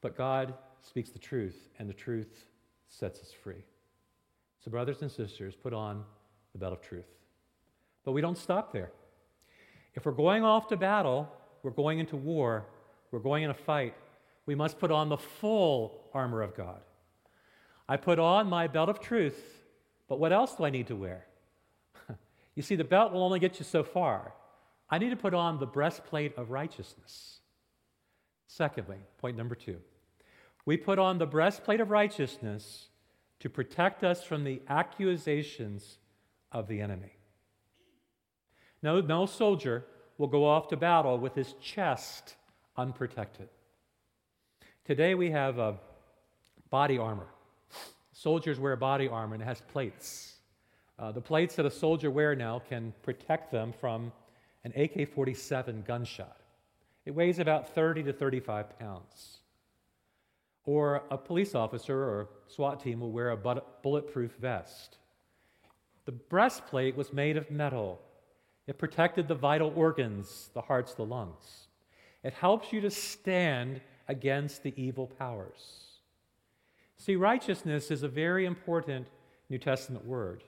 But 0.00 0.16
God 0.16 0.54
speaks 0.82 1.10
the 1.10 1.18
truth, 1.18 1.68
and 1.78 1.88
the 1.88 1.94
truth 1.94 2.46
sets 2.88 3.20
us 3.20 3.32
free. 3.42 3.64
So, 4.64 4.70
brothers 4.70 5.02
and 5.02 5.10
sisters, 5.10 5.54
put 5.54 5.72
on 5.72 6.04
the 6.52 6.58
belt 6.58 6.72
of 6.72 6.82
truth. 6.82 7.08
But 8.04 8.12
we 8.12 8.20
don't 8.20 8.38
stop 8.38 8.72
there. 8.72 8.90
If 9.94 10.06
we're 10.06 10.12
going 10.12 10.44
off 10.44 10.68
to 10.68 10.76
battle, 10.76 11.30
we're 11.62 11.70
going 11.70 11.98
into 11.98 12.16
war, 12.16 12.66
we're 13.10 13.18
going 13.18 13.42
in 13.42 13.50
a 13.50 13.54
fight, 13.54 13.94
we 14.46 14.54
must 14.54 14.78
put 14.78 14.90
on 14.90 15.08
the 15.08 15.16
full 15.16 16.08
armor 16.14 16.42
of 16.42 16.54
God. 16.54 16.80
I 17.88 17.96
put 17.96 18.18
on 18.18 18.48
my 18.48 18.66
belt 18.66 18.88
of 18.88 19.00
truth, 19.00 19.42
but 20.08 20.18
what 20.18 20.32
else 20.32 20.54
do 20.54 20.64
I 20.64 20.70
need 20.70 20.86
to 20.88 20.96
wear? 20.96 21.26
you 22.54 22.62
see, 22.62 22.76
the 22.76 22.84
belt 22.84 23.12
will 23.12 23.22
only 23.22 23.40
get 23.40 23.58
you 23.58 23.64
so 23.64 23.82
far. 23.82 24.32
I 24.88 24.98
need 24.98 25.10
to 25.10 25.16
put 25.16 25.34
on 25.34 25.58
the 25.58 25.66
breastplate 25.66 26.36
of 26.36 26.50
righteousness. 26.50 27.40
Secondly, 28.46 28.98
point 29.18 29.36
number 29.36 29.54
two, 29.54 29.78
we 30.70 30.76
put 30.76 31.00
on 31.00 31.18
the 31.18 31.26
breastplate 31.26 31.80
of 31.80 31.90
righteousness 31.90 32.90
to 33.40 33.50
protect 33.50 34.04
us 34.04 34.22
from 34.22 34.44
the 34.44 34.62
accusations 34.68 35.98
of 36.52 36.68
the 36.68 36.80
enemy. 36.80 37.10
No, 38.80 39.00
no 39.00 39.26
soldier 39.26 39.84
will 40.16 40.28
go 40.28 40.46
off 40.46 40.68
to 40.68 40.76
battle 40.76 41.18
with 41.18 41.34
his 41.34 41.54
chest 41.54 42.36
unprotected. 42.76 43.48
Today 44.84 45.16
we 45.16 45.32
have 45.32 45.58
a 45.58 45.74
body 46.70 46.98
armor. 46.98 47.26
Soldiers 48.12 48.60
wear 48.60 48.76
body 48.76 49.08
armor 49.08 49.34
and 49.34 49.42
it 49.42 49.46
has 49.46 49.60
plates. 49.72 50.36
Uh, 51.00 51.10
the 51.10 51.20
plates 51.20 51.56
that 51.56 51.66
a 51.66 51.70
soldier 51.72 52.12
wear 52.12 52.36
now 52.36 52.60
can 52.60 52.94
protect 53.02 53.50
them 53.50 53.72
from 53.80 54.12
an 54.62 54.72
AK 54.76 55.12
47 55.12 55.82
gunshot. 55.84 56.36
It 57.06 57.10
weighs 57.10 57.40
about 57.40 57.74
30 57.74 58.04
to 58.04 58.12
35 58.12 58.78
pounds. 58.78 59.39
Or 60.66 61.02
a 61.10 61.16
police 61.16 61.54
officer 61.54 61.96
or 61.96 62.28
SWAT 62.48 62.80
team 62.80 63.00
will 63.00 63.12
wear 63.12 63.30
a 63.30 63.62
bulletproof 63.82 64.32
vest. 64.40 64.98
The 66.04 66.12
breastplate 66.12 66.96
was 66.96 67.12
made 67.12 67.36
of 67.36 67.50
metal. 67.50 68.00
It 68.66 68.78
protected 68.78 69.26
the 69.26 69.34
vital 69.34 69.72
organs, 69.74 70.50
the 70.54 70.60
hearts, 70.60 70.94
the 70.94 71.04
lungs. 71.04 71.68
It 72.22 72.34
helps 72.34 72.72
you 72.72 72.80
to 72.82 72.90
stand 72.90 73.80
against 74.08 74.62
the 74.62 74.74
evil 74.76 75.06
powers. 75.06 75.86
See, 76.96 77.16
righteousness 77.16 77.90
is 77.90 78.02
a 78.02 78.08
very 78.08 78.44
important 78.44 79.06
New 79.48 79.58
Testament 79.58 80.04
word. 80.04 80.44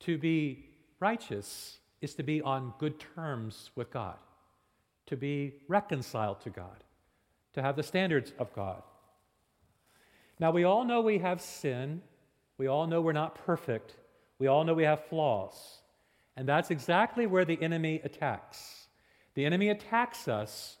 To 0.00 0.16
be 0.16 0.70
righteous 1.00 1.78
is 2.00 2.14
to 2.14 2.22
be 2.22 2.40
on 2.40 2.72
good 2.78 2.98
terms 3.14 3.70
with 3.74 3.90
God, 3.90 4.16
to 5.06 5.16
be 5.16 5.54
reconciled 5.68 6.40
to 6.42 6.50
God, 6.50 6.84
to 7.52 7.62
have 7.62 7.76
the 7.76 7.82
standards 7.82 8.32
of 8.38 8.52
God. 8.54 8.82
Now, 10.40 10.50
we 10.50 10.64
all 10.64 10.84
know 10.84 11.00
we 11.00 11.18
have 11.18 11.40
sin. 11.40 12.02
We 12.58 12.66
all 12.66 12.86
know 12.86 13.00
we're 13.00 13.12
not 13.12 13.34
perfect. 13.46 13.94
We 14.38 14.46
all 14.46 14.64
know 14.64 14.74
we 14.74 14.84
have 14.84 15.04
flaws. 15.06 15.78
And 16.36 16.48
that's 16.48 16.70
exactly 16.70 17.26
where 17.26 17.44
the 17.44 17.60
enemy 17.60 18.00
attacks. 18.04 18.86
The 19.34 19.44
enemy 19.44 19.70
attacks 19.70 20.28
us 20.28 20.76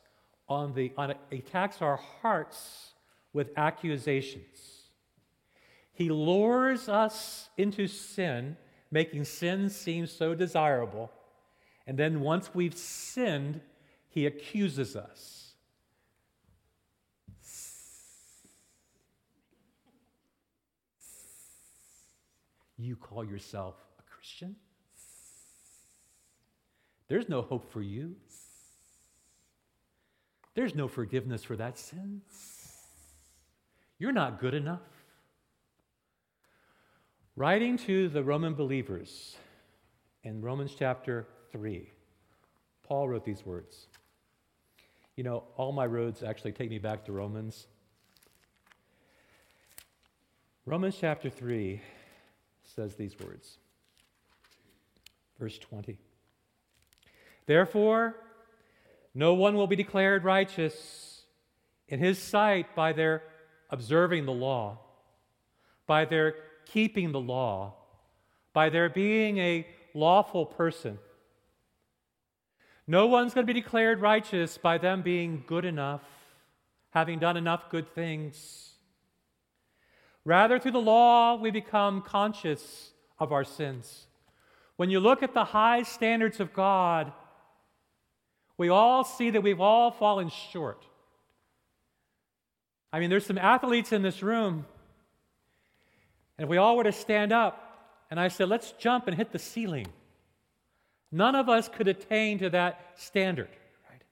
on 0.48 0.74
the 0.74 0.92
on, 0.96 1.14
attacks 1.32 1.82
our 1.82 1.96
hearts 1.96 2.94
with 3.32 3.50
accusations. 3.56 4.88
He 5.92 6.10
lures 6.10 6.88
us 6.88 7.48
into 7.56 7.88
sin, 7.88 8.56
making 8.90 9.24
sin 9.24 9.68
seem 9.68 10.06
so 10.06 10.34
desirable. 10.34 11.10
And 11.88 11.98
then 11.98 12.20
once 12.20 12.54
we've 12.54 12.76
sinned, 12.76 13.60
he 14.08 14.26
accuses 14.26 14.94
us. 14.94 15.37
You 22.78 22.94
call 22.94 23.24
yourself 23.24 23.74
a 23.98 24.02
Christian? 24.02 24.54
There's 27.08 27.28
no 27.28 27.42
hope 27.42 27.72
for 27.72 27.82
you. 27.82 28.14
There's 30.54 30.74
no 30.74 30.86
forgiveness 30.86 31.42
for 31.42 31.56
that 31.56 31.78
sin. 31.78 32.22
You're 33.98 34.12
not 34.12 34.40
good 34.40 34.54
enough. 34.54 34.80
Writing 37.34 37.76
to 37.78 38.08
the 38.08 38.22
Roman 38.22 38.54
believers 38.54 39.36
in 40.22 40.40
Romans 40.40 40.74
chapter 40.76 41.26
3, 41.52 41.90
Paul 42.82 43.08
wrote 43.08 43.24
these 43.24 43.44
words. 43.44 43.86
You 45.16 45.24
know, 45.24 45.44
all 45.56 45.72
my 45.72 45.86
roads 45.86 46.22
actually 46.22 46.52
take 46.52 46.70
me 46.70 46.78
back 46.78 47.04
to 47.06 47.12
Romans. 47.12 47.66
Romans 50.64 50.96
chapter 51.00 51.30
3 51.30 51.80
says 52.78 52.94
these 52.94 53.18
words. 53.18 53.58
Verse 55.40 55.58
20. 55.58 55.98
Therefore, 57.44 58.14
no 59.14 59.34
one 59.34 59.56
will 59.56 59.66
be 59.66 59.74
declared 59.74 60.22
righteous 60.22 61.22
in 61.88 61.98
his 61.98 62.20
sight 62.20 62.76
by 62.76 62.92
their 62.92 63.24
observing 63.68 64.26
the 64.26 64.32
law, 64.32 64.78
by 65.88 66.04
their 66.04 66.36
keeping 66.66 67.10
the 67.10 67.18
law, 67.18 67.74
by 68.52 68.68
their 68.68 68.88
being 68.88 69.38
a 69.38 69.66
lawful 69.92 70.46
person. 70.46 71.00
No 72.86 73.08
one's 73.08 73.34
going 73.34 73.44
to 73.44 73.52
be 73.52 73.60
declared 73.60 74.00
righteous 74.00 74.56
by 74.56 74.78
them 74.78 75.02
being 75.02 75.42
good 75.48 75.64
enough, 75.64 76.02
having 76.90 77.18
done 77.18 77.36
enough 77.36 77.70
good 77.70 77.92
things. 77.92 78.74
Rather, 80.28 80.58
through 80.58 80.72
the 80.72 80.78
law, 80.78 81.36
we 81.36 81.50
become 81.50 82.02
conscious 82.02 82.92
of 83.18 83.32
our 83.32 83.44
sins. 83.44 84.08
When 84.76 84.90
you 84.90 85.00
look 85.00 85.22
at 85.22 85.32
the 85.32 85.42
high 85.42 85.84
standards 85.84 86.38
of 86.38 86.52
God, 86.52 87.14
we 88.58 88.68
all 88.68 89.04
see 89.04 89.30
that 89.30 89.42
we've 89.42 89.62
all 89.62 89.90
fallen 89.90 90.28
short. 90.28 90.84
I 92.92 93.00
mean, 93.00 93.08
there's 93.08 93.24
some 93.24 93.38
athletes 93.38 93.90
in 93.90 94.02
this 94.02 94.22
room, 94.22 94.66
and 96.36 96.44
if 96.44 96.50
we 96.50 96.58
all 96.58 96.76
were 96.76 96.84
to 96.84 96.92
stand 96.92 97.32
up 97.32 98.04
and 98.10 98.20
I 98.20 98.28
said, 98.28 98.50
let's 98.50 98.72
jump 98.72 99.08
and 99.08 99.16
hit 99.16 99.32
the 99.32 99.38
ceiling, 99.38 99.86
none 101.10 101.36
of 101.36 101.48
us 101.48 101.70
could 101.70 101.88
attain 101.88 102.38
to 102.40 102.50
that 102.50 102.92
standard. 102.96 103.48
Right? 103.88 104.02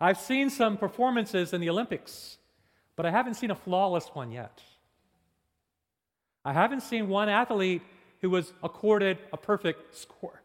I've 0.00 0.18
seen 0.20 0.48
some 0.48 0.76
performances 0.76 1.52
in 1.52 1.60
the 1.60 1.70
Olympics, 1.70 2.38
but 2.94 3.04
I 3.04 3.10
haven't 3.10 3.34
seen 3.34 3.50
a 3.50 3.56
flawless 3.56 4.06
one 4.12 4.30
yet. 4.30 4.62
I 6.44 6.52
haven't 6.52 6.80
seen 6.82 7.08
one 7.08 7.28
athlete 7.28 7.82
who 8.20 8.30
was 8.30 8.52
accorded 8.62 9.18
a 9.32 9.36
perfect 9.36 9.96
score. 9.96 10.42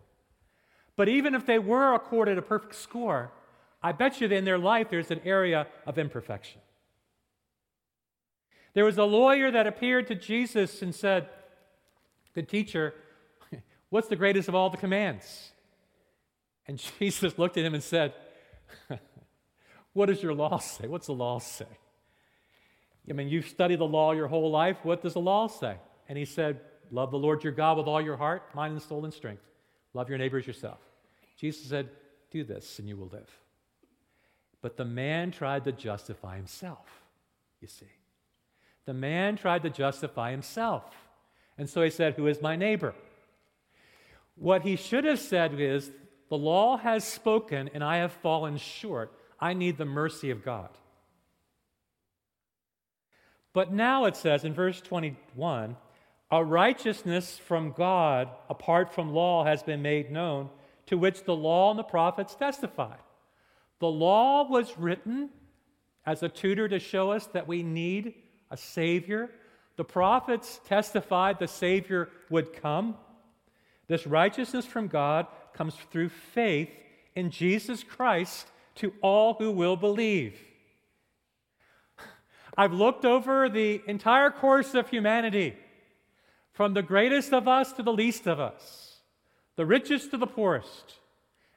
But 0.96 1.08
even 1.10 1.36
if 1.36 1.46
they 1.46 1.60
were 1.60 1.94
accorded 1.94 2.38
a 2.38 2.42
perfect 2.42 2.76
score, 2.76 3.32
I 3.82 3.92
bet 3.92 4.20
you 4.20 4.28
that 4.28 4.36
in 4.36 4.46
their 4.46 4.58
life 4.58 4.90
there's 4.90 5.12
an 5.12 5.22
area 5.24 5.68
of 5.86 5.98
imperfection. 5.98 6.62
There 8.74 8.86
was 8.86 8.98
a 8.98 9.04
lawyer 9.04 9.50
that 9.52 9.66
appeared 9.66 10.08
to 10.08 10.16
Jesus 10.16 10.82
and 10.82 10.94
said, 10.94 11.30
Good 12.34 12.50
teacher, 12.50 12.94
what's 13.90 14.08
the 14.08 14.16
greatest 14.16 14.50
of 14.50 14.56
all 14.56 14.70
the 14.70 14.78
commands? 14.78 15.52
And 16.68 16.78
Jesus 17.00 17.38
looked 17.38 17.58
at 17.58 17.66
him 17.66 17.74
and 17.74 17.84
said, 17.84 18.14
What 19.94 20.08
does 20.08 20.22
your 20.22 20.34
law 20.34 20.60
say? 20.60 20.88
What's 20.88 21.08
the 21.08 21.14
law 21.14 21.40
say? 21.40 21.66
I 23.10 23.14
mean, 23.14 23.30
you've 23.30 23.48
studied 23.48 23.80
the 23.80 23.88
law 23.88 24.12
your 24.12 24.28
whole 24.28 24.52
life. 24.52 24.78
What 24.84 25.02
does 25.02 25.14
the 25.14 25.22
law 25.22 25.48
say? 25.48 25.78
And 26.08 26.18
he 26.18 26.26
said, 26.26 26.62
Love 26.90 27.12
the 27.12 27.18
Lord 27.18 27.44
your 27.44 27.54
God 27.54 27.78
with 27.78 27.88
all 27.88 28.02
your 28.02 28.18
heart, 28.18 28.56
mind, 28.56 28.74
and 28.74 28.82
soul, 28.82 29.04
and 29.04 29.14
strength. 29.14 29.44
Love 29.94 30.10
your 30.10 30.18
neighbor 30.18 30.38
as 30.38 30.48
yourself. 30.48 30.80
Jesus 31.38 31.68
said, 31.68 31.90
Do 32.32 32.44
this 32.44 32.80
and 32.80 32.88
you 32.88 32.96
will 32.96 33.10
live. 33.12 33.30
But 34.62 34.78
the 34.78 34.86
man 34.86 35.32
tried 35.32 35.66
to 35.66 35.72
justify 35.72 36.38
himself, 36.38 37.02
you 37.62 37.68
see. 37.68 37.92
The 38.86 38.94
man 38.94 39.36
tried 39.36 39.64
to 39.64 39.70
justify 39.70 40.32
himself. 40.32 40.84
And 41.58 41.70
so 41.70 41.82
he 41.82 41.90
said, 41.90 42.14
Who 42.14 42.28
is 42.28 42.42
my 42.42 42.56
neighbor? 42.56 42.96
What 44.36 44.62
he 44.62 44.76
should 44.76 45.04
have 45.04 45.20
said 45.20 45.60
is, 45.60 45.92
The 46.30 46.38
law 46.38 46.78
has 46.78 47.04
spoken 47.04 47.70
and 47.74 47.84
I 47.84 47.98
have 47.98 48.14
fallen 48.14 48.58
short. 48.58 49.12
I 49.40 49.54
need 49.54 49.78
the 49.78 49.86
mercy 49.86 50.32
of 50.32 50.44
God. 50.44 50.70
But 53.54 53.74
now 53.74 54.06
it 54.06 54.16
says 54.16 54.44
in 54.44 54.54
verse 54.54 54.80
21 54.82 55.76
a 56.30 56.44
righteousness 56.44 57.38
from 57.38 57.72
God 57.72 58.30
apart 58.50 58.94
from 58.94 59.14
law 59.14 59.46
has 59.46 59.64
been 59.64 59.82
made 59.82 60.12
known, 60.12 60.50
to 60.88 60.98
which 60.98 61.24
the 61.24 61.36
law 61.36 61.70
and 61.70 61.80
the 61.80 61.84
prophets 61.84 62.36
testify. 62.36 62.96
The 63.80 63.88
law 63.88 64.48
was 64.50 64.78
written 64.78 65.30
as 66.06 66.24
a 66.24 66.30
tutor 66.30 66.68
to 66.68 66.80
show 66.80 67.12
us 67.12 67.28
that 67.28 67.48
we 67.48 67.64
need 67.64 68.14
a 68.50 68.58
Savior. 68.58 69.30
The 69.76 69.84
prophets 69.84 70.60
testified 70.66 71.40
the 71.40 71.48
Savior 71.48 72.10
would 72.30 72.54
come. 72.54 72.96
This 73.88 74.08
righteousness 74.08 74.66
from 74.66 74.88
God 74.88 75.28
comes 75.54 75.76
through 75.92 76.10
faith 76.10 76.70
in 77.16 77.32
Jesus 77.32 77.84
Christ 77.84 78.48
to 78.76 78.94
all 79.02 79.34
who 79.34 79.52
will 79.52 79.76
believe. 79.76 80.38
I've 82.58 82.74
looked 82.74 83.06
over 83.06 83.50
the 83.50 83.82
entire 83.88 84.32
course 84.32 84.74
of 84.74 84.90
humanity, 84.90 85.56
from 86.58 86.74
the 86.74 86.82
greatest 86.82 87.34
of 87.34 87.48
us 87.48 87.72
to 87.72 87.84
the 87.84 87.94
least 87.94 88.26
of 88.26 88.40
us 88.40 88.88
the 89.58 89.66
richest 89.66 90.10
to 90.10 90.18
the 90.18 90.26
poorest. 90.26 90.96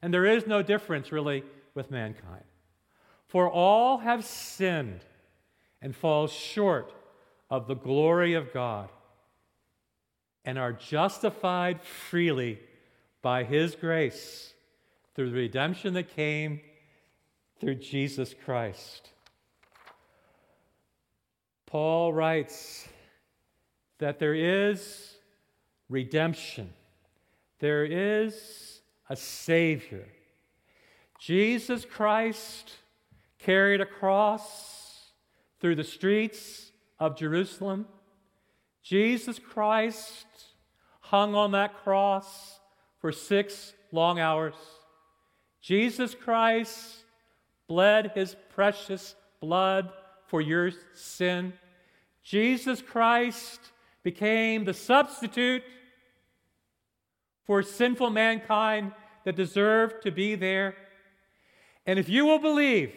And 0.02 0.12
there 0.12 0.26
is 0.26 0.46
no 0.46 0.62
difference 0.62 1.10
really 1.10 1.42
with 1.74 1.90
mankind. 1.90 2.44
For 3.26 3.48
all 3.48 3.98
have 3.98 4.24
sinned 4.26 5.00
and 5.80 5.96
fall 5.96 6.26
short 6.26 6.92
of 7.50 7.66
the 7.66 7.74
glory 7.74 8.34
of 8.34 8.52
God 8.52 8.90
and 10.44 10.58
are 10.58 10.72
justified 10.72 11.82
freely 11.82 12.58
by 13.22 13.44
His 13.44 13.76
grace 13.76 14.52
through 15.14 15.30
the 15.30 15.36
redemption 15.36 15.94
that 15.94 16.14
came 16.14 16.60
through 17.58 17.76
Jesus 17.76 18.34
Christ. 18.44 19.10
Paul 21.64 22.12
writes 22.12 22.86
that 24.00 24.18
there 24.18 24.34
is 24.34 25.14
redemption 25.88 26.72
there 27.60 27.84
is 27.84 28.80
a 29.08 29.14
Savior. 29.14 30.08
Jesus 31.18 31.84
Christ 31.84 32.72
carried 33.38 33.82
a 33.82 33.86
cross 33.86 35.12
through 35.60 35.76
the 35.76 35.84
streets 35.84 36.72
of 36.98 37.16
Jerusalem. 37.16 37.86
Jesus 38.82 39.38
Christ 39.38 40.26
hung 41.00 41.34
on 41.34 41.52
that 41.52 41.82
cross 41.84 42.60
for 42.98 43.12
six 43.12 43.74
long 43.92 44.18
hours. 44.18 44.54
Jesus 45.60 46.14
Christ 46.14 47.04
bled 47.68 48.12
his 48.14 48.34
precious 48.54 49.14
blood 49.40 49.90
for 50.28 50.40
your 50.40 50.70
sin. 50.94 51.52
Jesus 52.22 52.80
Christ 52.80 53.60
became 54.02 54.64
the 54.64 54.74
substitute 54.74 55.62
for 57.44 57.62
sinful 57.62 58.10
mankind 58.10 58.92
that 59.24 59.36
deserved 59.36 60.02
to 60.02 60.10
be 60.10 60.34
there. 60.34 60.74
And 61.86 61.98
if 61.98 62.08
you 62.08 62.24
will 62.24 62.38
believe 62.38 62.94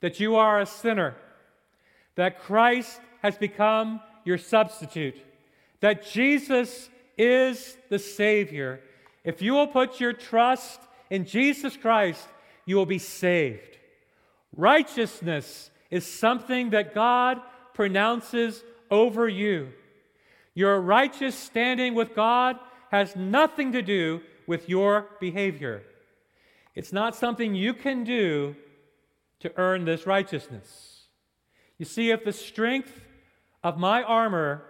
that 0.00 0.20
you 0.20 0.36
are 0.36 0.60
a 0.60 0.66
sinner, 0.66 1.14
that 2.14 2.40
Christ 2.40 3.00
has 3.22 3.36
become 3.36 4.00
your 4.24 4.38
substitute, 4.38 5.16
that 5.80 6.06
Jesus 6.06 6.88
is 7.16 7.76
the 7.88 7.98
Savior, 7.98 8.80
if 9.24 9.40
you 9.40 9.54
will 9.54 9.66
put 9.66 10.00
your 10.00 10.12
trust 10.12 10.80
in 11.10 11.24
Jesus 11.24 11.76
Christ, 11.76 12.26
you 12.66 12.76
will 12.76 12.86
be 12.86 12.98
saved. 12.98 13.78
Righteousness 14.56 15.70
is 15.90 16.06
something 16.06 16.70
that 16.70 16.94
God 16.94 17.40
pronounces 17.72 18.62
over 18.90 19.28
you. 19.28 19.72
Your 20.54 20.80
righteous 20.80 21.34
standing 21.34 21.94
with 21.94 22.14
God 22.14 22.58
has 22.90 23.16
nothing 23.16 23.72
to 23.72 23.82
do 23.82 24.20
with 24.46 24.68
your 24.68 25.08
behavior. 25.20 25.82
It's 26.74 26.92
not 26.92 27.16
something 27.16 27.54
you 27.54 27.74
can 27.74 28.04
do 28.04 28.54
to 29.40 29.52
earn 29.56 29.84
this 29.84 30.06
righteousness. 30.06 31.06
You 31.78 31.84
see, 31.84 32.10
if 32.10 32.24
the 32.24 32.32
strength 32.32 33.00
of 33.62 33.78
my 33.78 34.02
armor 34.02 34.64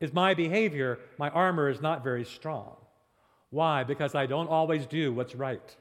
is 0.00 0.12
my 0.12 0.34
behavior, 0.34 0.98
my 1.18 1.30
armor 1.30 1.68
is 1.68 1.80
not 1.80 2.04
very 2.04 2.24
strong. 2.24 2.76
Why? 3.50 3.84
Because 3.84 4.14
I 4.14 4.26
don't 4.26 4.48
always 4.48 4.86
do 4.86 5.12
what's 5.12 5.34
right. 5.34 5.76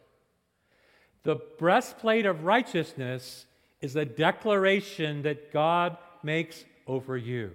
The 1.23 1.37
breastplate 1.57 2.25
of 2.25 2.43
righteousness 2.43 3.45
is 3.81 3.95
a 3.95 4.05
declaration 4.05 5.23
that 5.23 5.51
God 5.51 5.97
makes 6.21 6.63
over 6.87 7.17
you. 7.17 7.51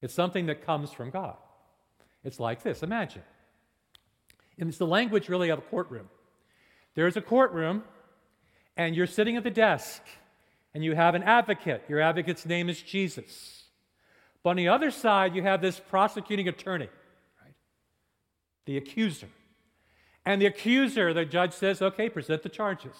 It's 0.00 0.14
something 0.14 0.46
that 0.46 0.64
comes 0.64 0.92
from 0.92 1.10
God. 1.10 1.36
It's 2.24 2.40
like 2.40 2.62
this 2.62 2.82
imagine. 2.82 3.22
And 4.58 4.68
it's 4.68 4.78
the 4.78 4.86
language 4.86 5.28
really 5.28 5.50
of 5.50 5.58
a 5.58 5.62
courtroom. 5.62 6.08
There's 6.94 7.16
a 7.16 7.20
courtroom, 7.20 7.84
and 8.76 8.96
you're 8.96 9.06
sitting 9.06 9.36
at 9.36 9.44
the 9.44 9.50
desk, 9.50 10.02
and 10.74 10.84
you 10.84 10.94
have 10.94 11.14
an 11.14 11.22
advocate. 11.22 11.84
Your 11.88 12.00
advocate's 12.00 12.44
name 12.44 12.68
is 12.68 12.82
Jesus. 12.82 13.64
But 14.42 14.50
on 14.50 14.56
the 14.56 14.68
other 14.68 14.90
side, 14.90 15.34
you 15.34 15.42
have 15.42 15.60
this 15.60 15.80
prosecuting 15.80 16.48
attorney, 16.48 16.88
right? 17.42 17.54
The 18.66 18.76
accuser. 18.76 19.28
And 20.24 20.42
the 20.42 20.46
accuser, 20.46 21.14
the 21.14 21.24
judge 21.24 21.52
says, 21.52 21.80
okay, 21.80 22.08
present 22.08 22.42
the 22.42 22.48
charges. 22.48 22.96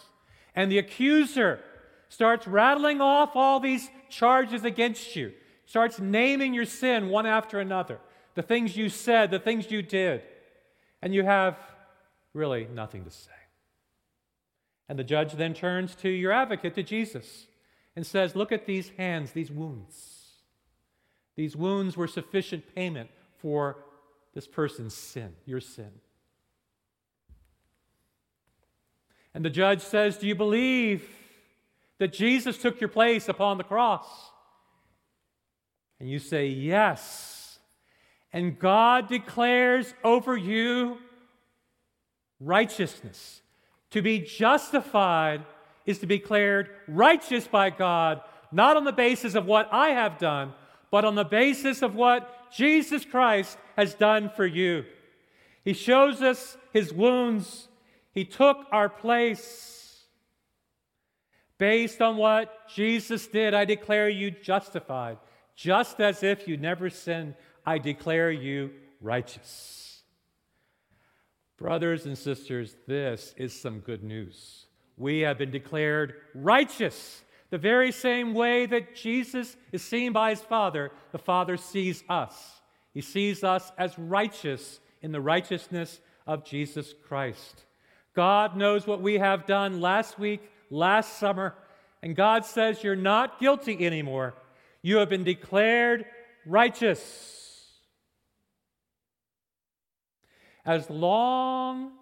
And 0.54 0.72
the 0.72 0.78
accuser 0.78 1.60
starts 2.08 2.46
rattling 2.46 3.00
off 3.00 3.32
all 3.34 3.60
these 3.60 3.88
charges 4.08 4.64
against 4.64 5.14
you, 5.14 5.32
starts 5.68 6.00
naming 6.00 6.54
your 6.54 6.64
sin 6.64 7.10
one 7.10 7.26
after 7.26 7.60
another, 7.60 8.00
the 8.34 8.42
things 8.42 8.74
you 8.74 8.88
said, 8.88 9.30
the 9.30 9.38
things 9.38 9.70
you 9.70 9.82
did. 9.82 10.22
And 11.02 11.14
you 11.14 11.22
have 11.24 11.58
really 12.32 12.66
nothing 12.72 13.04
to 13.04 13.10
say. 13.10 13.30
And 14.88 14.98
the 14.98 15.04
judge 15.04 15.34
then 15.34 15.52
turns 15.52 15.94
to 15.96 16.08
your 16.08 16.32
advocate, 16.32 16.74
to 16.76 16.82
Jesus, 16.82 17.46
and 17.94 18.06
says, 18.06 18.34
Look 18.34 18.50
at 18.50 18.64
these 18.64 18.88
hands, 18.96 19.32
these 19.32 19.50
wounds. 19.50 20.38
These 21.36 21.54
wounds 21.54 21.98
were 21.98 22.08
sufficient 22.08 22.74
payment 22.74 23.10
for 23.36 23.76
this 24.34 24.46
person's 24.46 24.94
sin, 24.94 25.34
your 25.44 25.60
sin. 25.60 25.90
And 29.34 29.44
the 29.44 29.50
judge 29.50 29.82
says, 29.82 30.16
Do 30.16 30.26
you 30.26 30.34
believe 30.34 31.06
that 31.98 32.14
Jesus 32.14 32.56
took 32.56 32.80
your 32.80 32.88
place 32.88 33.28
upon 33.28 33.58
the 33.58 33.64
cross? 33.64 34.06
And 36.00 36.08
you 36.08 36.18
say, 36.18 36.46
Yes. 36.48 37.58
And 38.32 38.58
God 38.58 39.08
declares 39.08 39.94
over 40.04 40.36
you 40.36 40.98
righteousness. 42.40 43.40
To 43.92 44.02
be 44.02 44.18
justified 44.18 45.44
is 45.86 45.98
to 46.00 46.06
be 46.06 46.18
declared 46.18 46.68
righteous 46.86 47.48
by 47.48 47.70
God, 47.70 48.20
not 48.52 48.76
on 48.76 48.84
the 48.84 48.92
basis 48.92 49.34
of 49.34 49.46
what 49.46 49.68
I 49.72 49.90
have 49.90 50.18
done, 50.18 50.52
but 50.90 51.04
on 51.04 51.14
the 51.14 51.24
basis 51.24 51.82
of 51.82 51.94
what 51.94 52.52
Jesus 52.52 53.04
Christ 53.04 53.56
has 53.76 53.94
done 53.94 54.30
for 54.36 54.46
you. 54.46 54.84
He 55.64 55.72
shows 55.72 56.22
us 56.22 56.56
his 56.72 56.92
wounds, 56.92 57.68
he 58.12 58.24
took 58.24 58.66
our 58.72 58.88
place. 58.88 59.74
Based 61.56 62.00
on 62.00 62.16
what 62.16 62.68
Jesus 62.68 63.26
did, 63.26 63.52
I 63.52 63.64
declare 63.64 64.08
you 64.08 64.30
justified. 64.30 65.18
Just 65.58 66.00
as 66.00 66.22
if 66.22 66.46
you 66.46 66.56
never 66.56 66.88
sinned, 66.88 67.34
I 67.66 67.78
declare 67.78 68.30
you 68.30 68.70
righteous. 69.00 70.02
Brothers 71.56 72.06
and 72.06 72.16
sisters, 72.16 72.76
this 72.86 73.34
is 73.36 73.60
some 73.60 73.80
good 73.80 74.04
news. 74.04 74.66
We 74.96 75.18
have 75.20 75.36
been 75.36 75.50
declared 75.50 76.14
righteous 76.32 77.24
the 77.50 77.58
very 77.58 77.90
same 77.90 78.34
way 78.34 78.66
that 78.66 78.94
Jesus 78.94 79.56
is 79.72 79.82
seen 79.82 80.12
by 80.12 80.30
his 80.30 80.42
Father, 80.42 80.92
the 81.10 81.18
Father 81.18 81.56
sees 81.56 82.04
us. 82.08 82.60
He 82.94 83.00
sees 83.00 83.42
us 83.42 83.72
as 83.76 83.98
righteous 83.98 84.78
in 85.02 85.10
the 85.10 85.20
righteousness 85.20 85.98
of 86.24 86.44
Jesus 86.44 86.94
Christ. 87.08 87.64
God 88.14 88.56
knows 88.56 88.86
what 88.86 89.02
we 89.02 89.14
have 89.14 89.44
done 89.44 89.80
last 89.80 90.20
week, 90.20 90.52
last 90.70 91.18
summer, 91.18 91.56
and 92.00 92.14
God 92.14 92.44
says, 92.44 92.84
You're 92.84 92.94
not 92.94 93.40
guilty 93.40 93.84
anymore. 93.84 94.34
You 94.82 94.98
have 94.98 95.08
been 95.08 95.24
declared 95.24 96.04
righteous. 96.46 97.70
As 100.64 100.88
long 100.90 101.92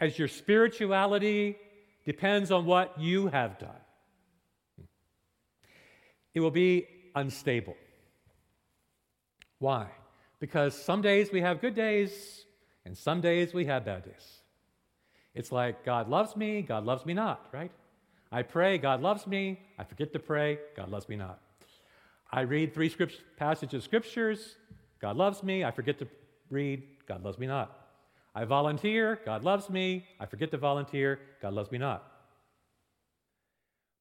as 0.00 0.18
your 0.18 0.28
spirituality 0.28 1.56
depends 2.04 2.50
on 2.50 2.66
what 2.66 2.98
you 3.00 3.28
have 3.28 3.58
done, 3.58 3.70
it 6.34 6.40
will 6.40 6.50
be 6.50 6.86
unstable. 7.14 7.76
Why? 9.58 9.88
Because 10.38 10.74
some 10.74 11.00
days 11.00 11.32
we 11.32 11.40
have 11.40 11.60
good 11.60 11.74
days, 11.74 12.44
and 12.84 12.96
some 12.96 13.20
days 13.20 13.54
we 13.54 13.64
have 13.66 13.84
bad 13.84 14.04
days. 14.04 14.40
It's 15.34 15.52
like 15.52 15.84
God 15.84 16.08
loves 16.08 16.36
me, 16.36 16.62
God 16.62 16.84
loves 16.84 17.06
me 17.06 17.14
not, 17.14 17.48
right? 17.52 17.70
I 18.30 18.42
pray, 18.42 18.78
God 18.78 19.00
loves 19.00 19.26
me. 19.26 19.60
I 19.78 19.84
forget 19.84 20.12
to 20.12 20.18
pray, 20.18 20.58
God 20.76 20.90
loves 20.90 21.08
me 21.08 21.16
not. 21.16 21.40
I 22.36 22.42
read 22.42 22.74
three 22.74 22.90
script, 22.90 23.22
passages 23.38 23.78
of 23.78 23.82
scriptures, 23.82 24.56
God 25.00 25.16
loves 25.16 25.42
me. 25.42 25.64
I 25.64 25.70
forget 25.70 25.98
to 26.00 26.06
read, 26.50 26.82
God 27.08 27.24
loves 27.24 27.38
me 27.38 27.46
not. 27.46 27.88
I 28.34 28.44
volunteer, 28.44 29.18
God 29.24 29.42
loves 29.42 29.70
me. 29.70 30.04
I 30.20 30.26
forget 30.26 30.50
to 30.50 30.58
volunteer, 30.58 31.18
God 31.40 31.54
loves 31.54 31.72
me 31.72 31.78
not. 31.78 32.04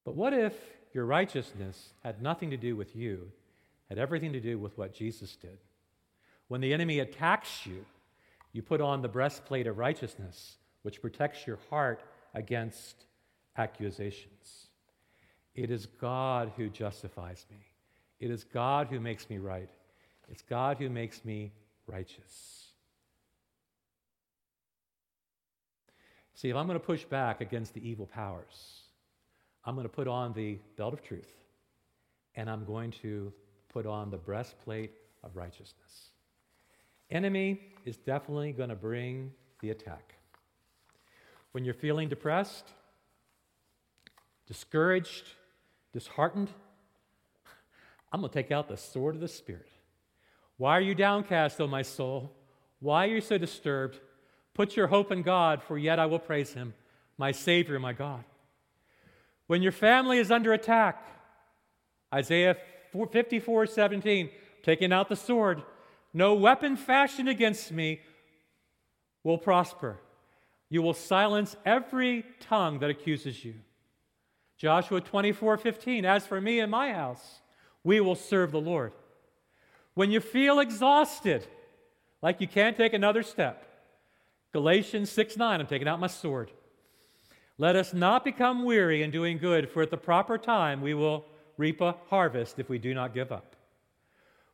But 0.04 0.18
what 0.18 0.34
if 0.34 0.54
your 0.94 1.06
righteousness 1.06 1.94
had 2.04 2.22
nothing 2.22 2.50
to 2.50 2.58
do 2.58 2.76
with 2.76 2.94
you, 2.94 3.32
had 3.88 3.98
everything 3.98 4.34
to 4.34 4.42
do 4.42 4.60
with 4.60 4.78
what 4.78 4.94
Jesus 4.94 5.38
did. 5.38 5.58
When 6.50 6.60
the 6.60 6.74
enemy 6.74 7.00
attacks 7.00 7.66
you, 7.66 7.86
you 8.52 8.62
put 8.62 8.82
on 8.82 9.02
the 9.02 9.08
breastplate 9.08 9.68
of 9.68 9.78
righteousness, 9.78 10.58
which 10.82 11.02
protects 11.02 11.48
your 11.48 11.60
heart 11.70 12.04
against 12.34 13.06
accusations. 13.58 14.68
It 15.54 15.72
is 15.72 15.86
God 15.86 16.52
who 16.58 16.70
justifies 16.70 17.46
me. 17.50 17.58
It 18.20 18.32
is 18.32 18.44
God 18.44 18.88
who 18.88 19.00
makes 19.00 19.30
me 19.30 19.38
right. 19.38 19.70
It's 20.30 20.42
God 20.42 20.78
who 20.78 20.90
makes 20.90 21.24
me 21.26 21.52
righteous. 21.88 22.66
See, 26.34 26.50
if 26.50 26.56
I'm 26.56 26.68
going 26.68 26.80
to 26.80 26.86
push 26.86 27.06
back 27.06 27.42
against 27.42 27.74
the 27.74 27.88
evil 27.88 28.08
powers, 28.08 28.82
I'm 29.64 29.76
going 29.76 29.88
to 29.88 29.94
put 29.94 30.08
on 30.08 30.34
the 30.34 30.60
belt 30.78 30.94
of 30.94 31.02
truth 31.02 31.34
and 32.36 32.50
I'm 32.50 32.66
going 32.66 32.92
to 33.04 33.32
put 33.70 33.86
on 33.86 34.10
the 34.10 34.18
breastplate 34.18 34.92
of 35.24 35.36
righteousness. 35.36 36.12
Enemy 37.10 37.62
is 37.86 37.98
definitely 37.98 38.52
going 38.52 38.70
to 38.70 38.76
bring 38.76 39.32
the 39.62 39.70
attack. 39.70 40.16
When 41.52 41.64
you're 41.64 41.74
feeling 41.74 42.10
depressed, 42.10 42.66
discouraged, 44.46 45.26
disheartened, 45.94 46.50
I'm 48.16 48.22
going 48.22 48.32
to 48.32 48.42
take 48.42 48.50
out 48.50 48.70
the 48.70 48.78
sword 48.78 49.16
of 49.16 49.20
the 49.20 49.28
Spirit. 49.28 49.68
Why 50.56 50.78
are 50.78 50.82
you 50.82 50.96
downcast, 50.96 51.60
O 51.60 51.68
my 51.68 51.82
soul? 51.82 52.32
Why 52.80 53.04
are 53.08 53.10
you 53.16 53.20
so 53.20 53.38
disturbed? 53.38 54.00
Put 54.54 54.78
your 54.78 54.88
hope 54.88 55.12
in 55.12 55.22
God, 55.22 55.62
for 55.62 55.78
yet 55.78 56.00
I 56.00 56.06
will 56.06 56.20
praise 56.20 56.54
him, 56.54 56.74
my 57.18 57.34
Savior, 57.34 57.78
my 57.78 57.92
God. 57.92 58.24
When 59.48 59.62
your 59.62 59.74
family 59.74 60.18
is 60.18 60.32
under 60.32 60.54
attack, 60.54 61.06
Isaiah 62.14 62.56
54 62.94 63.68
17, 63.68 64.30
taking 64.64 64.94
out 64.94 65.10
the 65.10 65.18
sword, 65.18 65.62
no 66.14 66.36
weapon 66.36 66.78
fashioned 66.78 67.28
against 67.28 67.70
me 67.70 68.00
will 69.26 69.38
prosper. 69.38 70.00
You 70.70 70.82
will 70.82 70.94
silence 70.94 71.58
every 71.66 72.24
tongue 72.40 72.80
that 72.80 72.90
accuses 72.90 73.44
you. 73.44 73.56
Joshua 74.58 75.02
24 75.02 75.58
15, 75.58 76.06
as 76.06 76.26
for 76.26 76.40
me 76.40 76.62
and 76.62 76.72
my 76.72 76.94
house, 76.94 77.42
we 77.86 78.02
will 78.02 78.16
serve 78.16 78.52
the 78.52 78.60
Lord. 78.60 78.92
When 79.94 80.12
you 80.12 80.20
feel 80.20 80.60
exhausted, 80.60 81.48
like 82.22 82.42
you 82.42 82.48
can't 82.48 82.76
take 82.76 82.94
another 82.94 83.24
step, 83.24 83.66
Galatians 84.52 85.10
6 85.12 85.38
9, 85.38 85.62
I'm 85.62 85.68
taking 85.68 85.88
out 85.88 86.02
my 86.02 86.08
sword. 86.08 86.52
Let 87.58 87.78
us 87.78 87.94
not 87.94 88.26
become 88.26 88.66
weary 88.66 89.02
in 89.04 89.12
doing 89.12 89.38
good, 89.38 89.70
for 89.70 89.82
at 89.82 89.92
the 89.92 89.98
proper 89.98 90.38
time 90.38 90.82
we 90.82 90.94
will 90.94 91.26
reap 91.58 91.80
a 91.80 91.96
harvest 92.10 92.60
if 92.60 92.68
we 92.68 92.78
do 92.78 92.94
not 92.94 93.14
give 93.14 93.32
up. 93.32 93.56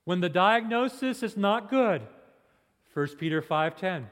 When 0.03 0.19
the 0.19 0.29
diagnosis 0.29 1.23
is 1.23 1.35
not 1.35 1.69
good, 1.69 2.01
1 2.93 3.17
Peter 3.17 3.41
5:10, 3.41 4.07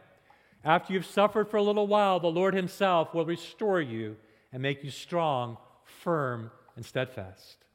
after 0.64 0.94
you've 0.94 1.06
suffered 1.06 1.50
for 1.50 1.58
a 1.58 1.64
little 1.64 1.88
while, 1.88 2.20
the 2.20 2.32
Lord 2.32 2.54
himself 2.54 3.14
will 3.14 3.26
restore 3.26 3.82
you 3.82 4.18
and 4.52 4.62
make 4.62 4.84
you 4.84 4.92
strong, 4.92 5.58
firm, 5.84 6.52
and 6.76 6.86
steadfast. 6.86 7.66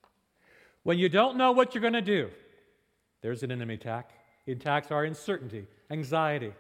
When 0.85 0.99
you 0.99 1.09
don't 1.09 1.37
know 1.37 1.51
what 1.53 1.75
you're 1.75 1.81
going 1.81 1.95
to 1.95 2.03
do, 2.03 2.31
there's 3.23 3.43
an 3.43 3.51
enemy 3.51 3.75
attack. 3.75 4.11
Attacks 4.47 4.91
our 4.91 5.05
uncertainty, 5.05 5.67
anxiety. 5.91 6.53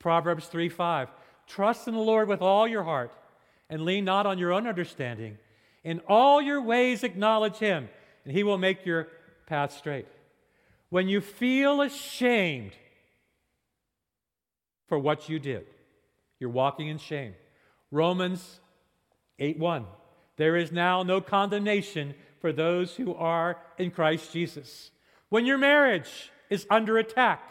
Proverbs 0.00 0.46
3 0.46 0.68
5. 0.68 1.08
trust 1.46 1.88
in 1.88 1.94
the 1.94 2.00
Lord 2.00 2.28
with 2.28 2.42
all 2.42 2.68
your 2.68 2.82
heart 2.82 3.12
and 3.70 3.82
lean 3.84 4.04
not 4.04 4.26
on 4.26 4.38
your 4.38 4.52
own 4.52 4.66
understanding. 4.66 5.38
In 5.84 6.00
all 6.08 6.42
your 6.42 6.60
ways, 6.60 7.04
acknowledge 7.04 7.56
him, 7.56 7.88
and 8.24 8.34
he 8.34 8.42
will 8.42 8.58
make 8.58 8.84
your 8.84 9.08
path 9.46 9.72
straight. 9.72 10.06
When 10.90 11.08
you 11.08 11.20
feel 11.20 11.80
ashamed 11.80 12.72
for 14.88 14.98
what 14.98 15.28
you 15.28 15.38
did, 15.38 15.66
you're 16.40 16.50
walking 16.50 16.88
in 16.88 16.98
shame. 16.98 17.34
Romans 17.90 18.60
8 19.38 19.58
1. 19.58 19.86
There 20.36 20.56
is 20.56 20.72
now 20.72 21.02
no 21.02 21.20
condemnation 21.20 22.14
for 22.40 22.52
those 22.52 22.94
who 22.94 23.14
are 23.14 23.58
in 23.78 23.90
Christ 23.90 24.32
Jesus. 24.32 24.90
When 25.28 25.46
your 25.46 25.58
marriage 25.58 26.30
is 26.50 26.66
under 26.70 26.98
attack, 26.98 27.42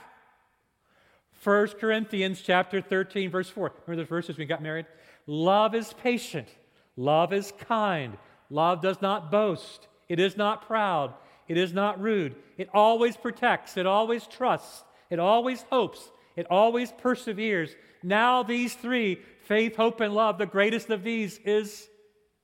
1 1.44 1.68
Corinthians 1.80 2.42
chapter 2.42 2.82
13, 2.82 3.30
verse 3.30 3.50
4. 3.50 3.72
Remember 3.86 4.02
those 4.02 4.10
verses 4.10 4.38
we 4.38 4.46
got 4.46 4.64
married? 4.64 4.86
Love 5.28 5.76
is 5.76 5.94
patient. 5.94 6.48
Love 6.96 7.32
is 7.32 7.54
kind. 7.60 8.18
Love 8.50 8.82
does 8.82 9.02
not 9.02 9.32
boast. 9.32 9.88
It 10.10 10.20
is 10.20 10.36
not 10.36 10.66
proud. 10.66 11.14
It 11.48 11.58
is 11.58 11.74
not 11.74 12.02
rude. 12.02 12.36
It 12.58 12.70
always 12.74 13.16
protects. 13.16 13.78
It 13.78 13.86
always 13.86 14.26
trusts. 14.26 14.84
It 15.10 15.20
always 15.20 15.64
hopes. 15.70 16.12
It 16.36 16.48
always 16.50 16.92
perseveres. 16.92 17.76
Now, 18.04 18.44
these 18.44 18.74
three 18.74 19.20
faith, 19.44 19.76
hope, 19.76 20.02
and 20.02 20.14
love 20.14 20.38
the 20.38 20.46
greatest 20.46 20.90
of 20.90 21.04
these 21.04 21.40
is 21.40 21.88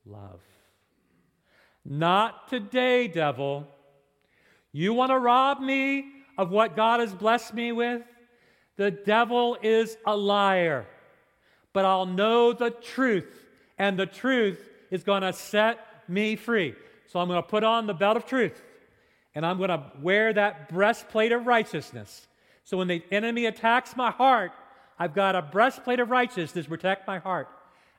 love. 0.06 0.39
Not 1.85 2.47
today, 2.47 3.07
devil. 3.07 3.67
You 4.71 4.93
want 4.93 5.11
to 5.11 5.19
rob 5.19 5.59
me 5.59 6.05
of 6.37 6.49
what 6.49 6.75
God 6.75 6.99
has 6.99 7.13
blessed 7.13 7.53
me 7.53 7.71
with? 7.71 8.01
The 8.77 8.91
devil 8.91 9.57
is 9.61 9.97
a 10.05 10.15
liar. 10.15 10.87
But 11.73 11.85
I'll 11.85 12.05
know 12.05 12.53
the 12.53 12.71
truth, 12.71 13.45
and 13.77 13.97
the 13.97 14.05
truth 14.05 14.69
is 14.91 15.03
going 15.03 15.21
to 15.23 15.33
set 15.33 15.79
me 16.07 16.35
free. 16.35 16.75
So 17.07 17.19
I'm 17.19 17.27
going 17.27 17.41
to 17.41 17.47
put 17.47 17.63
on 17.63 17.85
the 17.85 17.93
belt 17.93 18.17
of 18.17 18.25
truth, 18.25 18.61
and 19.35 19.45
I'm 19.45 19.57
going 19.57 19.69
to 19.69 19.83
wear 20.01 20.33
that 20.33 20.69
breastplate 20.69 21.31
of 21.31 21.45
righteousness. 21.45 22.27
So 22.63 22.77
when 22.77 22.87
the 22.87 23.03
enemy 23.11 23.45
attacks 23.45 23.95
my 23.95 24.09
heart, 24.09 24.51
I've 24.97 25.13
got 25.13 25.35
a 25.35 25.41
breastplate 25.41 25.99
of 25.99 26.09
righteousness 26.09 26.65
to 26.65 26.69
protect 26.69 27.07
my 27.07 27.19
heart. 27.19 27.49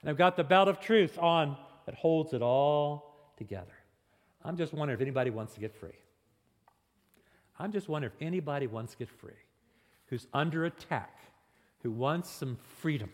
And 0.00 0.10
I've 0.10 0.16
got 0.16 0.36
the 0.36 0.44
belt 0.44 0.68
of 0.68 0.80
truth 0.80 1.18
on 1.18 1.56
that 1.86 1.94
holds 1.94 2.32
it 2.32 2.42
all 2.42 3.13
together. 3.46 3.74
I'm 4.44 4.56
just 4.56 4.72
wondering 4.72 4.98
if 4.98 5.02
anybody 5.02 5.30
wants 5.30 5.54
to 5.54 5.60
get 5.60 5.74
free. 5.74 5.98
I'm 7.58 7.72
just 7.72 7.88
wondering 7.88 8.12
if 8.14 8.26
anybody 8.26 8.66
wants 8.66 8.92
to 8.92 8.98
get 8.98 9.08
free 9.08 9.32
who's 10.06 10.26
under 10.32 10.64
attack, 10.66 11.18
who 11.82 11.90
wants 11.90 12.30
some 12.30 12.56
freedom. 12.78 13.10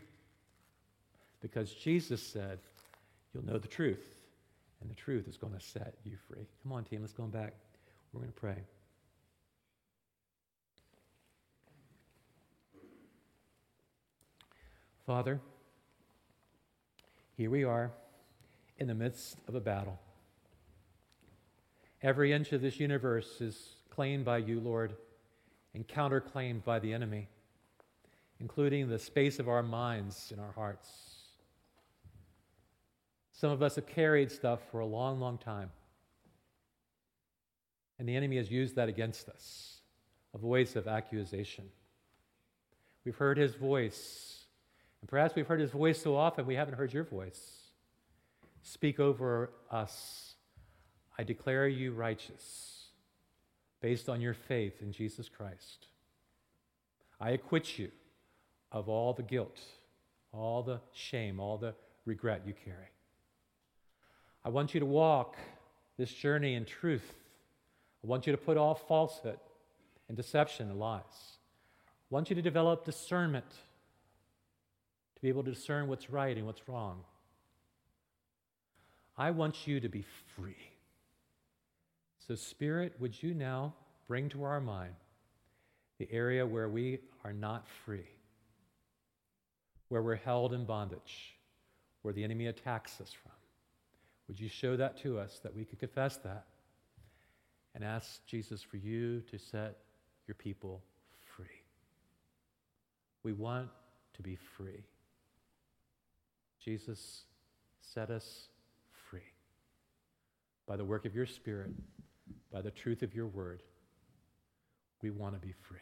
Because 1.41 1.73
Jesus 1.73 2.23
said, 2.23 2.59
You'll 3.33 3.47
know 3.47 3.59
the 3.59 3.69
truth, 3.69 4.03
and 4.81 4.91
the 4.91 4.95
truth 4.95 5.29
is 5.29 5.37
going 5.37 5.53
to 5.53 5.61
set 5.61 5.95
you 6.05 6.17
free. 6.29 6.47
Come 6.63 6.73
on, 6.73 6.83
team, 6.83 7.01
let's 7.01 7.13
go 7.13 7.23
back. 7.25 7.55
We're 8.13 8.21
going 8.21 8.33
to 8.33 8.41
pray. 8.41 8.57
Father, 15.07 15.41
here 17.37 17.51
we 17.51 17.63
are 17.63 17.93
in 18.79 18.89
the 18.89 18.95
midst 18.95 19.37
of 19.47 19.55
a 19.55 19.61
battle. 19.61 19.99
Every 22.03 22.33
inch 22.33 22.53
of 22.53 22.63
this 22.63 22.81
universe 22.81 23.41
is 23.41 23.77
claimed 23.91 24.25
by 24.25 24.39
you, 24.39 24.61
Lord 24.61 24.95
and 25.75 25.87
counterclaimed 25.87 26.65
by 26.65 26.79
the 26.79 26.93
enemy, 26.93 27.29
including 28.41 28.89
the 28.89 28.99
space 28.99 29.39
of 29.39 29.49
our 29.49 29.63
minds 29.63 30.29
and 30.33 30.41
our 30.41 30.53
hearts. 30.53 30.89
Some 33.33 33.51
of 33.51 33.63
us 33.63 33.77
have 33.77 33.87
carried 33.87 34.31
stuff 34.31 34.61
for 34.71 34.81
a 34.81 34.87
long, 34.87 35.21
long 35.21 35.39
time. 35.39 35.71
And 37.99 38.09
the 38.09 38.17
enemy 38.17 38.37
has 38.37 38.51
used 38.51 38.77
that 38.77 38.89
against 38.89 39.29
us 39.29 39.81
a 40.35 40.39
voice 40.39 40.77
of 40.77 40.87
accusation. 40.87 41.65
We've 43.05 43.17
heard 43.17 43.37
his 43.37 43.55
voice, 43.55 44.45
and 45.01 45.11
perhaps 45.11 45.35
we've 45.35 45.47
heard 45.47 45.61
his 45.61 45.73
voice 45.73 46.01
so 46.01 46.17
often 46.17 46.47
we 46.47 46.55
haven't 46.55 46.75
heard 46.75 46.93
your 46.93 47.05
voice. 47.05 47.59
Speak 48.63 49.01
over 49.01 49.51
us. 49.71 50.30
I 51.19 51.25
declare 51.25 51.69
you 51.69 51.93
righteous 51.93 52.85
based 53.81 54.09
on 54.09 54.21
your 54.21 54.35
faith 54.35 54.81
in 54.81 54.93
Jesus 54.93 55.29
Christ. 55.29 55.87
I 57.21 57.31
acquit 57.31 57.79
you 57.79 57.91
of 58.73 58.89
all 58.89 59.13
the 59.13 59.23
guilt, 59.23 59.61
all 60.33 60.63
the 60.63 60.81
shame, 60.93 61.41
all 61.41 61.59
the 61.59 61.75
regret 62.05 62.43
you 62.47 62.55
carry. 62.65 62.91
I 64.45 64.49
want 64.49 64.73
you 64.75 64.81
to 64.81 64.87
walk 64.87 65.37
this 65.99 66.13
journey 66.13 66.55
in 66.55 66.65
truth. 66.65 67.15
I 68.03 68.07
want 68.07 68.27
you 68.27 68.33
to 68.33 68.39
put 68.39 68.57
off 68.57 68.89
falsehood 68.89 69.39
and 70.09 70.17
deception 70.17 70.71
and 70.71 70.79
lies. 70.79 71.03
I 71.05 72.15
want 72.15 72.31
you 72.31 72.37
to 72.37 72.43
develop 72.43 72.85
discernment 72.85 73.51
to 73.51 75.21
be 75.21 75.29
able 75.29 75.45
to 75.45 75.51
discern 75.51 75.89
what's 75.89 76.09
right 76.09 76.37
and 76.37 76.47
what's 76.47 76.67
wrong. 76.69 77.01
I 79.19 79.31
want 79.33 79.67
you 79.67 79.81
to 79.81 79.89
be 79.89 80.05
free. 80.35 80.57
So, 82.31 82.37
Spirit, 82.37 82.93
would 83.01 83.21
you 83.21 83.35
now 83.35 83.75
bring 84.07 84.29
to 84.29 84.45
our 84.45 84.61
mind 84.61 84.95
the 85.99 86.07
area 86.13 86.47
where 86.47 86.69
we 86.69 87.01
are 87.25 87.33
not 87.33 87.67
free, 87.85 88.07
where 89.89 90.01
we're 90.01 90.15
held 90.15 90.53
in 90.53 90.65
bondage, 90.65 91.35
where 92.03 92.15
the 92.15 92.23
enemy 92.23 92.47
attacks 92.47 93.01
us 93.01 93.11
from? 93.11 93.33
Would 94.29 94.39
you 94.39 94.49
show 94.49 94.77
that 94.77 94.97
to 94.99 95.19
us 95.19 95.41
that 95.43 95.57
we 95.57 95.65
could 95.65 95.81
confess 95.81 96.19
that 96.19 96.45
and 97.75 97.83
ask 97.83 98.25
Jesus 98.27 98.63
for 98.63 98.77
you 98.77 99.23
to 99.23 99.37
set 99.37 99.79
your 100.29 100.37
people 100.37 100.85
free? 101.35 101.47
We 103.25 103.33
want 103.33 103.71
to 104.15 104.23
be 104.23 104.37
free. 104.37 104.85
Jesus, 106.65 107.23
set 107.81 108.09
us 108.09 108.47
free 109.11 109.33
by 110.69 110.77
the 110.77 110.85
work 110.85 111.05
of 111.07 111.13
your 111.17 111.27
Spirit 111.27 111.73
by 112.53 112.61
the 112.61 112.71
truth 112.71 113.03
of 113.03 113.15
your 113.15 113.27
word, 113.27 113.63
we 115.03 115.11
want 115.11 115.35
to 115.35 115.41
be 115.41 115.53
free. 115.53 115.79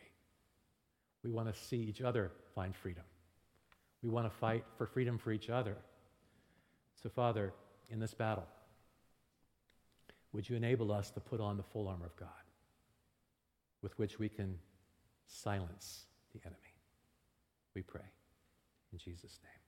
We 1.25 1.31
want 1.31 1.53
to 1.53 1.61
see 1.61 1.79
each 1.79 2.01
other 2.01 2.31
find 2.55 2.75
freedom. 2.75 3.05
We 4.03 4.11
want 4.11 4.31
to 4.31 4.39
fight 4.39 4.65
for 4.77 4.87
freedom 4.87 5.19
for 5.19 5.33
each 5.33 5.51
other. 5.51 5.77
So, 7.03 7.09
Father, 7.09 7.53
in 7.91 7.99
this 7.99 8.15
battle, 8.15 8.47
would 10.33 10.49
you 10.49 10.57
enable 10.57 10.93
us 10.93 11.11
to 11.11 11.21
put 11.21 11.41
on 11.41 11.57
the 11.57 11.63
full 11.63 11.89
armor 11.89 12.07
of 12.07 12.17
God 12.17 12.29
with 13.83 13.99
which 13.99 14.19
we 14.19 14.29
can 14.29 14.59
silence 15.27 16.05
the 16.33 16.41
enemy? 16.45 16.61
We 17.75 17.83
pray. 17.83 18.03
In 18.93 18.99
Jesus' 18.99 19.39
name. 19.43 19.68